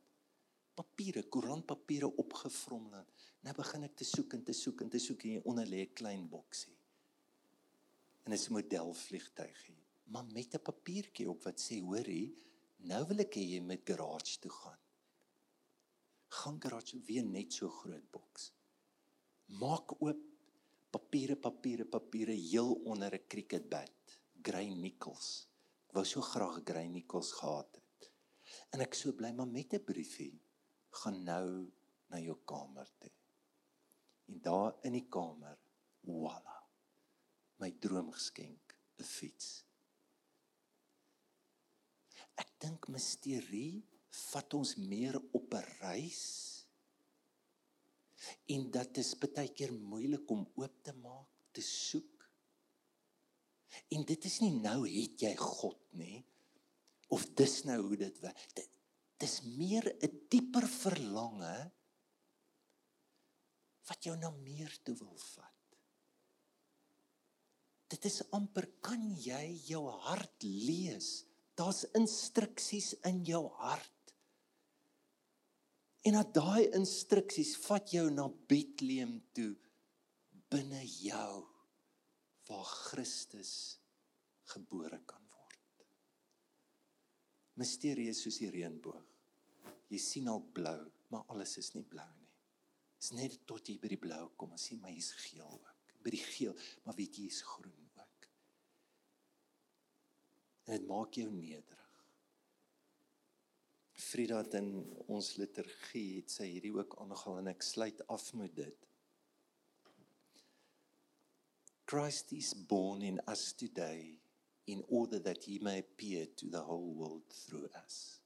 Papiere 0.76 1.24
koerantpapiere 1.24 2.12
opgevrommel 2.20 3.08
nou 3.48 3.56
begin 3.56 3.88
ek 3.88 3.96
te 3.96 4.04
soek 4.04 4.36
en 4.36 4.44
te 4.44 4.52
soek 4.56 4.84
en 4.84 4.92
te 4.92 5.00
soek. 5.00 5.24
Hier 5.24 5.48
onder 5.48 5.64
lê 5.64 5.86
'n 5.86 5.96
klein 5.96 6.28
boksie 6.28 6.76
is 8.32 8.48
'n 8.48 8.52
modelvliegtuigie 8.52 9.80
maar 10.10 10.26
met 10.26 10.54
'n 10.54 10.66
papiertjie 10.70 11.30
op 11.30 11.42
wat 11.46 11.58
sê 11.66 11.76
hoorie 11.88 12.28
nou 12.90 13.02
wil 13.08 13.22
ek 13.24 13.36
hê 13.38 13.44
jy 13.52 13.60
moet 13.60 13.84
garage 13.90 14.38
toe 14.42 14.50
gaan. 14.50 14.80
Gaan 16.38 16.58
garage 16.62 16.98
weer 17.08 17.24
net 17.24 17.52
so 17.52 17.68
groot 17.68 18.10
boks. 18.10 18.52
Maak 19.62 20.02
oop. 20.02 20.26
Papiere 20.90 21.36
papiere 21.36 21.84
papiere 21.84 22.32
heel 22.32 22.72
onder 22.92 23.14
'n 23.14 23.26
cricket 23.28 23.68
bat 23.68 24.18
grey 24.42 24.68
nickels 24.74 25.28
ek 25.86 25.94
wou 25.94 26.04
so 26.04 26.20
graag 26.20 26.60
grey 26.64 26.88
nickels 26.88 27.32
gehad 27.32 27.74
het. 27.74 28.10
En 28.72 28.80
ek 28.80 28.94
so 28.94 29.12
bly 29.12 29.32
maar 29.32 29.52
met 29.58 29.72
'n 29.74 29.84
briefie. 29.84 30.40
Gaan 30.90 31.24
nou 31.24 31.72
na 32.08 32.18
jou 32.18 32.38
kamer 32.44 32.88
toe. 32.98 33.12
En 34.28 34.40
daar 34.40 34.74
in 34.82 34.92
die 34.92 35.08
kamer 35.08 35.58
voilà 36.06 36.59
my 37.60 37.70
droomgeskenk 37.84 38.76
'n 38.98 39.04
fiets 39.16 39.50
Ek 42.40 42.52
dink 42.62 42.88
misterie 42.92 43.82
vat 44.30 44.54
ons 44.56 44.76
meer 44.90 45.18
op 45.36 45.54
'n 45.54 45.66
reis. 45.80 46.22
En 48.54 48.70
dit 48.76 48.98
is 49.02 49.10
baie 49.18 49.48
keer 49.58 49.72
moeilik 49.72 50.30
om 50.30 50.48
oop 50.62 50.74
te 50.82 50.92
maak, 50.92 51.28
te 51.52 51.62
soek. 51.62 52.28
En 53.94 54.04
dit 54.04 54.24
is 54.24 54.40
nie 54.40 54.52
nou 54.56 54.80
het 54.88 55.20
jy 55.20 55.34
God 55.36 55.80
nie 55.92 56.24
of 57.08 57.26
dis 57.34 57.64
nou 57.64 57.80
hoe 57.86 57.96
dit 57.96 58.18
werk. 58.20 58.54
Dit 58.54 58.68
dis 59.18 59.36
meer 59.42 59.84
'n 60.02 60.26
dieper 60.28 60.66
verlange 60.68 61.70
wat 63.88 64.04
jou 64.04 64.16
na 64.16 64.30
meer 64.30 64.72
toe 64.82 64.96
wil 64.96 65.16
vat. 65.16 65.49
Dit 67.90 68.06
is 68.06 68.20
amper 68.36 68.68
kan 68.84 69.02
jy 69.18 69.44
jou 69.66 69.82
hart 70.06 70.46
lees 70.46 71.10
daar's 71.60 71.84
instruksies 71.98 72.94
in 73.08 73.24
jou 73.28 73.42
hart. 73.60 74.14
En 76.08 76.16
dat 76.16 76.32
daai 76.32 76.70
instruksies 76.76 77.56
vat 77.66 77.90
jou 77.92 78.06
na 78.14 78.28
Bethlehem 78.48 79.18
toe 79.36 79.52
binne 80.50 80.80
jou 80.86 81.42
waar 82.48 82.70
Christus 82.88 83.52
gebore 84.54 85.02
kan 85.06 85.26
word. 85.34 85.84
Misterieus 87.60 88.22
soos 88.24 88.40
die 88.40 88.50
reënboog. 88.50 89.04
Jy 89.90 90.00
sien 90.00 90.30
al 90.30 90.40
blou, 90.54 90.78
maar 91.12 91.28
alles 91.34 91.56
is 91.60 91.74
nie 91.74 91.84
blou 91.84 92.08
nie. 92.16 92.32
Dis 93.00 93.12
net 93.18 93.36
tot 93.48 93.68
jy 93.68 93.76
by 93.82 93.90
die 93.92 94.00
blou 94.00 94.24
kom, 94.38 94.54
as 94.56 94.70
jy 94.70 94.78
maar 94.80 94.94
hier's 94.94 95.12
geel 95.18 95.46
ook. 95.46 95.76
By 96.00 96.14
die 96.14 96.24
geel, 96.24 96.56
maar 96.86 96.96
weet 96.96 97.20
jy 97.20 97.28
is 97.28 97.42
groen 97.44 97.79
en 100.70 100.76
dit 100.78 100.86
maak 100.86 101.16
jou 101.18 101.26
nederig. 101.34 101.86
Frida 104.00 104.38
het 104.38 104.54
in 104.54 104.70
ons 105.10 105.32
liturgie 105.36 106.20
het 106.20 106.30
sy 106.30 106.46
hierdie 106.46 106.72
ook 106.76 106.94
aangehaal 107.02 107.40
en 107.40 107.50
ek 107.50 107.66
sluit 107.66 108.04
af 108.06 108.28
met 108.38 108.54
dit. 108.54 108.86
Christ 111.90 112.30
is 112.38 112.52
born 112.54 113.02
in 113.02 113.18
us 113.26 113.50
today 113.58 114.14
in 114.70 114.84
order 114.86 115.18
that 115.18 115.42
he 115.44 115.58
may 115.58 115.82
appear 115.82 116.28
to 116.38 116.48
the 116.48 116.62
whole 116.62 116.94
world 116.94 117.26
through 117.34 117.66
us. 117.82 118.20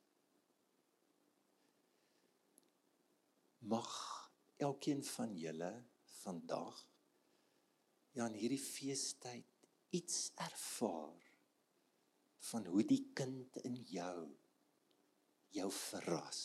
Mag 3.65 3.89
elkeen 4.61 5.01
van 5.17 5.33
julle 5.41 5.73
vandag 6.21 6.85
ja 8.13 8.29
in 8.29 8.37
hierdie 8.37 8.61
feestyd 8.61 9.71
iets 9.97 10.29
ervaar 10.45 11.24
van 12.51 12.67
hoe 12.69 12.85
die 12.85 13.03
kind 13.17 13.57
in 13.65 13.77
jou 13.89 14.29
jou 15.55 15.71
verras. 15.71 16.41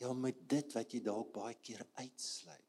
Ja 0.00 0.12
met 0.16 0.40
dit 0.48 0.72
wat 0.76 0.92
jy 0.92 1.02
dalk 1.04 1.32
baie 1.34 1.56
keer 1.60 1.84
uitsluit. 2.00 2.62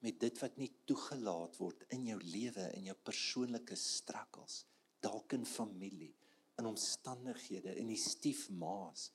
Met 0.00 0.16
dit 0.20 0.40
wat 0.40 0.56
nie 0.56 0.70
toegelaat 0.88 1.58
word 1.60 1.84
in 1.96 2.06
jou 2.08 2.18
lewe 2.24 2.66
in 2.76 2.88
jou 2.88 2.96
persoonlike 3.04 3.76
struggles, 3.76 4.62
dalk 5.04 5.36
in 5.36 5.44
familie, 5.48 6.14
in 6.60 6.68
omstandighede, 6.68 7.74
in 7.76 7.92
die 7.92 8.00
stiefmaas. 8.00 9.10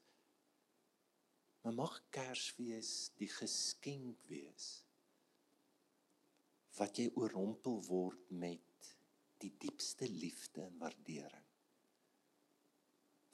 Maar 1.66 1.74
mag 1.74 1.98
Kersfees 2.14 2.92
die 3.18 3.30
geskenk 3.34 4.22
wees 4.30 4.86
wat 6.76 7.00
jy 7.00 7.08
oorrompel 7.16 7.80
word 7.88 8.32
met 8.36 8.65
die 9.42 9.52
diepste 9.60 10.08
liefde 10.10 10.64
en 10.66 10.80
waardering 10.80 11.46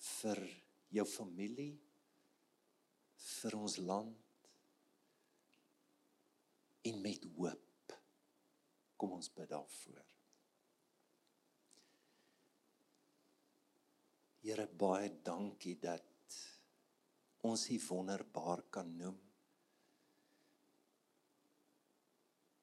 vir 0.01 0.41
jou 0.91 1.05
familie 1.07 1.73
vir 3.21 3.57
ons 3.57 3.77
land 3.81 4.47
en 6.89 7.01
met 7.01 7.25
hoop. 7.35 7.95
Kom 8.97 9.17
ons 9.17 9.29
bid 9.33 9.49
daarvoor. 9.49 10.05
Here 14.41 14.65
baie 14.83 15.11
dankie 15.25 15.75
dat 15.81 16.37
ons 17.45 17.67
U 17.69 17.77
wonderbaar 17.87 18.63
kan 18.73 18.89
noem. 18.97 19.19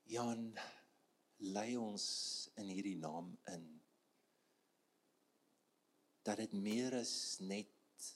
Jan 0.08 0.50
lei 1.38 1.76
ons 1.78 2.04
in 2.58 2.70
hierdie 2.72 2.98
naam 2.98 3.30
in 3.52 3.66
dat 6.26 6.40
dit 6.42 6.52
meer 6.52 6.98
is 6.98 7.38
net 7.40 8.08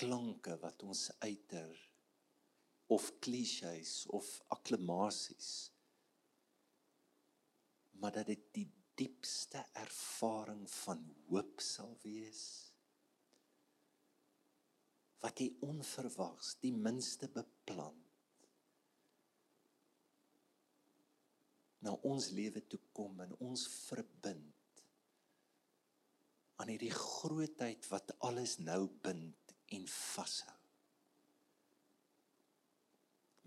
klanke 0.00 0.56
wat 0.62 0.82
ons 0.82 1.10
uiter 1.20 1.76
of 2.96 3.10
klisjées 3.22 4.06
of 4.16 4.30
akklamasies 4.56 5.50
maar 8.00 8.16
dat 8.16 8.32
dit 8.32 8.48
die 8.56 8.68
diepste 9.00 9.60
ervaring 9.84 10.64
van 10.70 11.04
hoop 11.28 11.60
sal 11.64 11.92
wees 12.02 12.44
wat 15.20 15.40
jy 15.44 15.50
onverwags 15.68 16.56
die 16.64 16.72
minste 16.72 17.28
beplan 17.28 18.00
na 21.84 21.94
ons 22.06 22.30
lewe 22.36 22.62
toe 22.68 22.80
kom 22.96 23.20
en 23.24 23.32
ons 23.40 23.66
verbind 23.88 24.56
aan 26.60 26.68
hierdie 26.68 26.92
grootheid 26.92 27.86
wat 27.88 28.12
alles 28.28 28.58
nou 28.60 28.84
bind 29.04 29.54
en 29.72 29.86
vashou. 29.88 30.56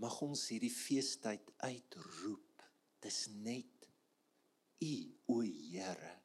Mag 0.01 0.15
ons 0.25 0.47
hierdie 0.49 0.73
feestyd 0.73 1.51
uitroep. 1.61 2.65
Dis 3.03 3.27
net 3.45 3.85
U, 4.83 4.93
o 5.31 5.41
Here, 5.45 6.15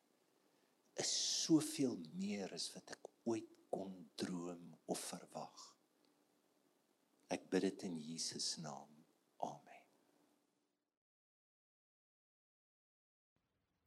is 0.98 1.10
soveel 1.44 1.98
meer 2.18 2.50
as 2.56 2.70
wat 2.74 2.96
ek 2.96 3.10
ooit 3.28 3.52
kon 3.70 3.92
droom 4.18 4.72
of 4.90 5.02
verwag. 5.12 5.66
Ek 7.30 7.44
bid 7.52 7.68
dit 7.68 7.84
in 7.90 7.98
Jesus 8.00 8.56
naam. 8.64 8.97